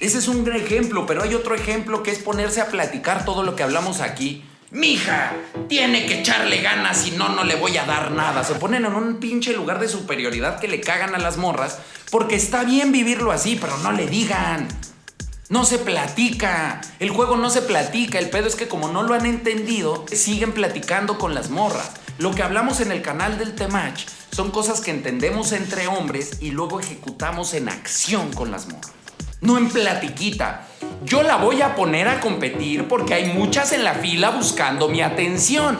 Ese 0.00 0.18
es 0.18 0.28
un 0.28 0.44
gran 0.44 0.60
ejemplo, 0.60 1.06
pero 1.06 1.22
hay 1.22 1.34
otro 1.34 1.54
ejemplo 1.54 2.02
que 2.02 2.10
es 2.10 2.18
ponerse 2.18 2.60
a 2.60 2.66
platicar 2.66 3.24
todo 3.24 3.42
lo 3.42 3.54
que 3.54 3.62
hablamos 3.62 4.00
aquí. 4.00 4.44
Mija, 4.72 5.32
tiene 5.68 6.06
que 6.06 6.20
echarle 6.20 6.60
ganas, 6.60 6.96
si 7.02 7.12
no, 7.12 7.28
no 7.28 7.44
le 7.44 7.54
voy 7.54 7.76
a 7.76 7.84
dar 7.84 8.10
nada. 8.10 8.42
Se 8.42 8.54
ponen 8.54 8.84
en 8.84 8.94
un 8.94 9.20
pinche 9.20 9.52
lugar 9.52 9.78
de 9.78 9.88
superioridad 9.88 10.58
que 10.58 10.66
le 10.66 10.80
cagan 10.80 11.14
a 11.14 11.18
las 11.18 11.36
morras, 11.36 11.78
porque 12.10 12.36
está 12.36 12.64
bien 12.64 12.90
vivirlo 12.90 13.30
así, 13.32 13.56
pero 13.60 13.76
no 13.78 13.92
le 13.92 14.06
digan. 14.06 14.66
No 15.52 15.66
se 15.66 15.76
platica. 15.76 16.80
El 16.98 17.10
juego 17.10 17.36
no 17.36 17.50
se 17.50 17.60
platica. 17.60 18.18
El 18.18 18.30
pedo 18.30 18.48
es 18.48 18.56
que 18.56 18.68
como 18.68 18.88
no 18.88 19.02
lo 19.02 19.12
han 19.12 19.26
entendido, 19.26 20.06
siguen 20.10 20.52
platicando 20.52 21.18
con 21.18 21.34
las 21.34 21.50
morras. 21.50 21.90
Lo 22.16 22.34
que 22.34 22.42
hablamos 22.42 22.80
en 22.80 22.90
el 22.90 23.02
canal 23.02 23.36
del 23.36 23.54
Temach 23.54 24.06
son 24.34 24.50
cosas 24.50 24.80
que 24.80 24.90
entendemos 24.90 25.52
entre 25.52 25.88
hombres 25.88 26.38
y 26.40 26.52
luego 26.52 26.80
ejecutamos 26.80 27.52
en 27.52 27.68
acción 27.68 28.32
con 28.32 28.50
las 28.50 28.66
morras. 28.66 28.92
No 29.42 29.58
en 29.58 29.68
platiquita. 29.68 30.68
Yo 31.04 31.22
la 31.22 31.36
voy 31.36 31.60
a 31.60 31.74
poner 31.74 32.08
a 32.08 32.20
competir 32.20 32.88
porque 32.88 33.12
hay 33.12 33.34
muchas 33.34 33.72
en 33.72 33.84
la 33.84 33.92
fila 33.92 34.30
buscando 34.30 34.88
mi 34.88 35.02
atención. 35.02 35.78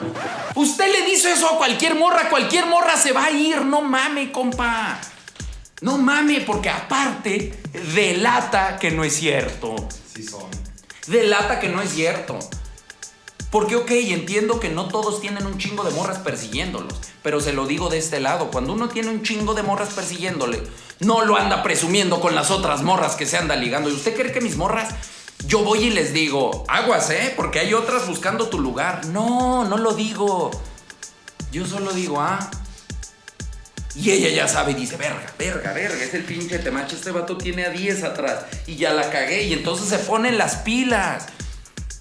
Usted 0.55 0.93
le 0.93 1.07
dice 1.07 1.33
eso 1.33 1.49
a 1.49 1.57
cualquier 1.57 1.95
morra, 1.95 2.29
cualquier 2.29 2.67
morra 2.67 2.99
se 2.99 3.13
va 3.13 3.25
a 3.25 3.31
ir. 3.31 3.65
No 3.65 3.81
mame, 3.81 4.33
compa. 4.33 5.01
No 5.83 5.99
mame, 5.99 6.43
porque 6.47 6.71
aparte 6.71 7.61
delata 7.93 8.79
que 8.79 8.93
no 8.93 9.03
es 9.03 9.15
cierto. 9.17 9.75
Sí 10.15 10.23
son. 10.23 10.47
Delata 11.09 11.59
que 11.59 11.69
no 11.69 11.83
es 11.83 11.91
cierto. 11.91 12.39
Porque, 13.51 13.75
ok, 13.75 13.91
entiendo 13.91 14.61
que 14.61 14.69
no 14.69 14.87
todos 14.87 15.21
tienen 15.21 15.45
un 15.45 15.59
chingo 15.59 15.83
de 15.83 15.91
morras 15.91 16.21
persiguiéndolos, 16.21 16.95
pero 17.23 17.41
se 17.41 17.53
lo 17.53 17.67
digo 17.67 17.91
de 17.91 17.99
este 17.99 18.21
lado, 18.21 18.51
cuando 18.51 18.73
uno 18.73 18.89
tiene 18.89 19.11
un 19.11 19.23
chingo 19.23 19.55
de 19.55 19.65
morras 19.65 19.93
persiguiéndole, 19.93 20.63
no 21.01 21.25
lo 21.25 21.37
anda 21.37 21.65
presumiendo 21.65 22.21
con 22.21 22.37
las 22.37 22.53
otras 22.53 22.83
morras 22.83 23.17
que 23.17 23.27
se 23.27 23.37
anda 23.37 23.57
ligando. 23.57 23.91
¿Y 23.91 23.95
usted 23.95 24.15
cree 24.15 24.33
que 24.33 24.41
mis 24.41 24.57
morras, 24.57 24.95
yo 25.49 25.65
voy 25.65 25.87
y 25.87 25.91
les 25.91 26.13
digo, 26.13 26.65
aguas, 26.69 27.11
eh? 27.11 27.35
Porque 27.37 27.59
hay 27.59 27.75
otras 27.75 28.07
buscando 28.07 28.49
tu 28.49 28.61
lugar. 28.61 29.05
No, 29.07 29.65
no 29.65 29.77
lo 29.77 29.93
digo. 29.95 30.53
Yo 31.51 31.67
solo 31.67 31.93
digo, 31.93 32.21
ah. 32.21 32.49
Y 33.95 34.11
ella 34.11 34.31
ya 34.31 34.49
sabe 34.49 34.73
y 34.73 34.75
dice, 34.75 34.97
verga, 34.97 35.27
verga, 35.39 35.73
verga, 35.73 36.03
es 36.03 36.15
el 36.15 36.25
pinche 36.25 36.59
temacho, 36.59 36.97
este 36.97 37.11
vato 37.11 37.37
tiene 37.37 37.67
a 37.67 37.71
10 37.71 38.05
atrás 38.05 38.47
y 38.67 38.77
ya 38.77 38.93
la 38.95 39.11
cagué 39.11 39.45
y 39.45 39.53
entonces 39.53 39.89
se 39.89 39.99
ponen 39.99 40.39
las 40.39 40.57
pilas. 40.57 41.27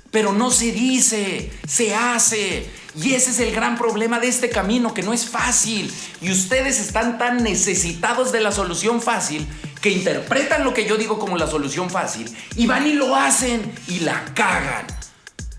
Pero 0.09 0.33
no 0.33 0.51
se 0.51 0.71
dice, 0.71 1.51
se 1.67 1.95
hace. 1.95 2.69
Y 3.01 3.13
ese 3.13 3.31
es 3.31 3.39
el 3.39 3.53
gran 3.53 3.77
problema 3.77 4.19
de 4.19 4.27
este 4.27 4.49
camino, 4.49 4.93
que 4.93 5.03
no 5.03 5.13
es 5.13 5.25
fácil. 5.25 5.91
Y 6.21 6.31
ustedes 6.31 6.79
están 6.79 7.17
tan 7.17 7.43
necesitados 7.43 8.33
de 8.33 8.41
la 8.41 8.51
solución 8.51 9.01
fácil 9.01 9.47
que 9.81 9.89
interpretan 9.89 10.63
lo 10.63 10.73
que 10.73 10.85
yo 10.85 10.97
digo 10.97 11.17
como 11.17 11.37
la 11.37 11.47
solución 11.47 11.89
fácil 11.89 12.33
y 12.55 12.67
van 12.67 12.85
y 12.85 12.93
lo 12.93 13.15
hacen 13.15 13.73
y 13.87 13.99
la 14.01 14.25
cagan. 14.35 14.85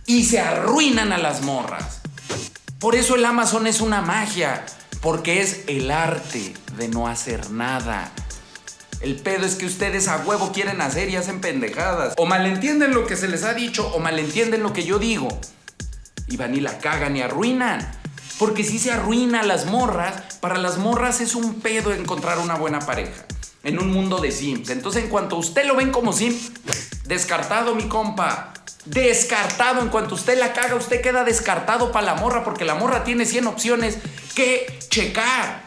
Y 0.07 0.25
se 0.25 0.41
arruinan 0.41 1.13
a 1.13 1.19
las 1.19 1.43
morras. 1.43 2.01
Por 2.79 2.95
eso 2.95 3.15
el 3.15 3.25
Amazon 3.25 3.67
es 3.67 3.81
una 3.81 4.01
magia, 4.01 4.65
porque 5.03 5.43
es 5.43 5.65
el 5.67 5.91
arte 5.91 6.55
de 6.77 6.89
no 6.89 7.09
hacer 7.09 7.51
nada. 7.51 8.11
El 9.01 9.17
pedo 9.17 9.45
es 9.45 9.57
que 9.57 9.67
ustedes 9.67 10.07
a 10.07 10.19
huevo 10.19 10.53
quieren 10.53 10.81
hacer 10.81 11.11
y 11.11 11.17
hacen 11.17 11.41
pendejadas. 11.41 12.15
O 12.17 12.25
malentienden 12.25 12.95
lo 12.95 13.05
que 13.05 13.17
se 13.17 13.27
les 13.27 13.43
ha 13.43 13.53
dicho 13.53 13.89
o 13.89 13.99
malentienden 13.99 14.63
lo 14.63 14.73
que 14.73 14.85
yo 14.85 15.01
digo. 15.01 15.29
Y 16.29 16.37
van 16.37 16.55
y 16.55 16.61
la 16.61 16.79
cagan 16.79 17.17
y 17.17 17.21
arruinan. 17.21 17.87
Porque 18.39 18.63
si 18.63 18.79
se 18.79 18.93
arruina 18.93 19.43
las 19.43 19.67
morras, 19.67 20.37
para 20.41 20.57
las 20.57 20.79
morras 20.79 21.21
es 21.21 21.35
un 21.35 21.61
pedo 21.61 21.93
encontrar 21.93 22.39
una 22.39 22.55
buena 22.55 22.79
pareja. 22.79 23.25
En 23.65 23.81
un 23.81 23.93
mundo 23.93 24.21
de 24.21 24.31
sims. 24.31 24.71
Entonces 24.71 25.03
en 25.03 25.11
cuanto 25.11 25.37
usted 25.37 25.67
lo 25.67 25.75
ven 25.75 25.91
como 25.91 26.13
sim, 26.13 26.39
descartado 27.07 27.75
mi 27.75 27.89
compa. 27.89 28.55
Descartado. 28.85 29.83
En 29.83 29.89
cuanto 29.89 30.15
usted 30.15 30.39
la 30.39 30.53
caga, 30.53 30.77
usted 30.77 31.01
queda 31.01 31.25
descartado 31.25 31.91
para 31.91 32.07
la 32.07 32.15
morra 32.15 32.45
porque 32.45 32.65
la 32.65 32.77
morra 32.77 33.03
tiene 33.03 33.27
100 33.27 33.49
opciones 33.49 33.99
que 34.33 34.79
checar. 34.89 35.63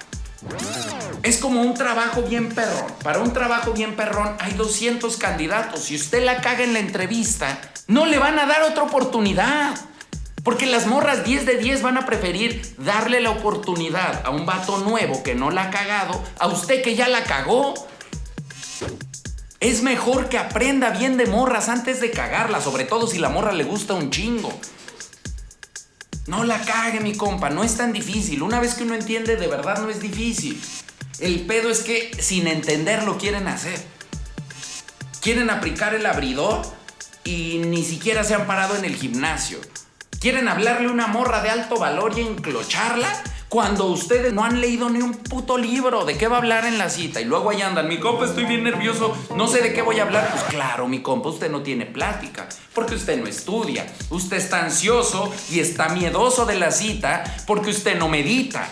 Es 1.24 1.38
como 1.38 1.62
un 1.62 1.74
trabajo 1.74 2.22
bien 2.22 2.50
perrón. 2.50 2.92
Para 3.04 3.20
un 3.20 3.34
trabajo 3.34 3.72
bien 3.72 3.96
perrón 3.96 4.36
hay 4.40 4.54
200 4.54 5.18
candidatos. 5.18 5.82
Si 5.86 5.96
usted 5.96 6.24
la 6.24 6.42
caga 6.42 6.64
en 6.64 6.74
la 6.74 6.80
entrevista, 6.80 7.60
no 7.88 8.06
le 8.06 8.20
van 8.20 8.38
a 8.38 8.46
dar 8.46 8.64
otra 8.64 8.84
oportunidad. 8.84 9.76
Porque 10.44 10.68
las 10.68 10.86
morras 10.86 11.26
10 11.26 11.48
de 11.48 11.58
10 11.58 11.82
van 11.82 11.98
a 11.98 12.06
preferir 12.06 12.76
darle 12.78 13.20
la 13.20 13.32
oportunidad 13.32 14.22
a 14.24 14.30
un 14.30 14.46
vato 14.46 14.78
nuevo 14.78 15.24
que 15.24 15.34
no 15.34 15.50
la 15.50 15.64
ha 15.64 15.70
cagado, 15.72 16.24
a 16.38 16.48
usted 16.48 16.84
que 16.84 16.96
ya 16.96 17.08
la 17.08 17.24
cagó. 17.24 17.74
Es 19.60 19.82
mejor 19.82 20.30
que 20.30 20.38
aprenda 20.38 20.92
bien 20.92 21.18
de 21.18 21.26
morras 21.26 21.68
antes 21.68 22.00
de 22.00 22.12
cagarla, 22.12 22.62
sobre 22.62 22.84
todo 22.84 23.08
si 23.08 23.18
la 23.18 23.30
morra 23.30 23.54
le 23.54 23.64
gusta 23.64 23.96
un 23.96 24.12
chingo. 24.12 24.54
No 26.28 26.44
la 26.44 26.60
cague, 26.62 27.00
mi 27.00 27.16
compa, 27.16 27.50
no 27.50 27.64
es 27.64 27.78
tan 27.78 27.94
difícil. 27.94 28.42
Una 28.42 28.60
vez 28.60 28.74
que 28.74 28.84
uno 28.84 28.96
entiende, 28.96 29.36
de 29.36 29.48
verdad 29.48 29.80
no 29.80 29.90
es 29.90 30.02
difícil. 30.02 30.60
El 31.20 31.42
pedo 31.42 31.70
es 31.70 31.82
que 31.82 32.12
sin 32.20 32.48
entender 32.48 33.04
lo 33.04 33.18
quieren 33.18 33.48
hacer. 33.48 33.80
Quieren 35.22 35.50
aplicar 35.50 35.94
el 35.94 36.06
abridor 36.06 36.62
y 37.24 37.62
ni 37.66 37.84
siquiera 37.84 38.24
se 38.24 38.34
han 38.34 38.48
parado 38.48 38.76
en 38.76 38.86
el 38.86 38.96
gimnasio. 38.96 39.60
Quieren 40.20 40.48
hablarle 40.48 40.88
una 40.88 41.08
morra 41.08 41.42
de 41.42 41.50
alto 41.50 41.78
valor 41.78 42.18
y 42.18 42.22
enclocharla 42.22 43.24
cuando 43.56 43.86
ustedes 43.86 44.34
no 44.34 44.44
han 44.44 44.60
leído 44.60 44.90
ni 44.90 45.02
un 45.02 45.14
puto 45.14 45.58
libro. 45.58 46.04
¿De 46.04 46.18
qué 46.18 46.28
va 46.28 46.36
a 46.36 46.40
hablar 46.40 46.66
en 46.66 46.78
la 46.78 46.90
cita? 46.90 47.22
Y 47.22 47.24
luego 47.24 47.52
ahí 47.52 47.62
andan, 47.62 47.88
mi 47.88 48.02
compa, 48.02 48.26
estoy 48.26 48.44
bien 48.44 48.66
nervioso, 48.66 49.16
no 49.34 49.48
sé 49.48 49.62
de 49.62 49.72
qué 49.72 49.82
voy 49.82 49.98
a 50.00 50.04
hablar. 50.04 50.30
Pues 50.30 50.44
claro, 50.44 50.90
mi 50.90 51.02
compa, 51.02 51.30
usted 51.30 51.50
no 51.50 51.62
tiene 51.62 51.86
plática, 51.86 52.50
porque 52.74 52.96
usted 52.96 53.18
no 53.18 53.28
estudia. 53.28 53.88
Usted 54.10 54.36
está 54.36 54.66
ansioso 54.66 55.34
y 55.50 55.62
está 55.62 55.88
miedoso 55.88 56.46
de 56.46 56.60
la 56.60 56.70
cita 56.70 57.24
porque 57.48 57.70
usted 57.70 57.98
no 57.98 58.10
medita. 58.10 58.68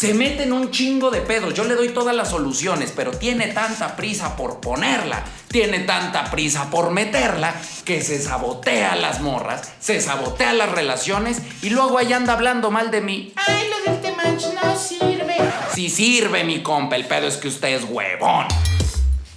Se 0.00 0.14
mete 0.14 0.44
en 0.44 0.54
un 0.54 0.70
chingo 0.70 1.10
de 1.10 1.20
pedos. 1.20 1.52
Yo 1.52 1.64
le 1.64 1.74
doy 1.74 1.90
todas 1.90 2.16
las 2.16 2.30
soluciones, 2.30 2.90
pero 2.96 3.10
tiene 3.10 3.48
tanta 3.48 3.96
prisa 3.96 4.34
por 4.34 4.58
ponerla, 4.58 5.22
tiene 5.48 5.80
tanta 5.80 6.30
prisa 6.30 6.70
por 6.70 6.90
meterla, 6.90 7.54
que 7.84 8.00
se 8.00 8.18
sabotea 8.18 8.96
las 8.96 9.20
morras, 9.20 9.70
se 9.78 10.00
sabotea 10.00 10.54
las 10.54 10.72
relaciones 10.72 11.42
y 11.60 11.68
luego 11.68 11.98
ahí 11.98 12.14
anda 12.14 12.32
hablando 12.32 12.70
mal 12.70 12.90
de 12.90 13.02
mí. 13.02 13.34
Ay, 13.46 13.68
lo 13.68 13.92
del 13.92 14.00
Temach 14.00 14.42
no 14.54 14.74
sirve. 14.74 15.36
Si 15.74 15.90
sirve, 15.90 16.44
mi 16.44 16.62
compa, 16.62 16.96
el 16.96 17.04
pedo 17.04 17.26
es 17.26 17.36
que 17.36 17.48
usted 17.48 17.68
es 17.68 17.84
huevón. 17.84 18.46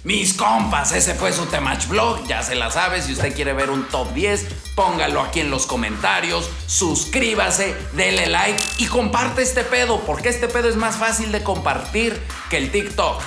Mis 0.04 0.34
compas, 0.34 0.92
ese 0.92 1.14
fue 1.14 1.32
su 1.32 1.46
Temach 1.46 1.88
Vlog, 1.88 2.26
ya 2.26 2.42
se 2.42 2.54
la 2.54 2.70
sabe, 2.70 3.00
si 3.00 3.14
usted 3.14 3.34
quiere 3.34 3.54
ver 3.54 3.70
un 3.70 3.88
top 3.88 4.12
10, 4.12 4.46
póngalo 4.74 5.22
aquí 5.22 5.40
en 5.40 5.50
los 5.50 5.64
comentarios, 5.64 6.50
suscríbase, 6.66 7.74
dele 7.94 8.26
like 8.26 8.62
y 8.76 8.86
comparte 8.86 9.40
este 9.40 9.64
pedo, 9.64 10.02
porque 10.02 10.28
este 10.28 10.46
pedo 10.46 10.68
es 10.68 10.76
más 10.76 10.96
fácil 10.96 11.32
de 11.32 11.42
compartir 11.42 12.20
que 12.50 12.58
el 12.58 12.70
TikTok. 12.70 13.18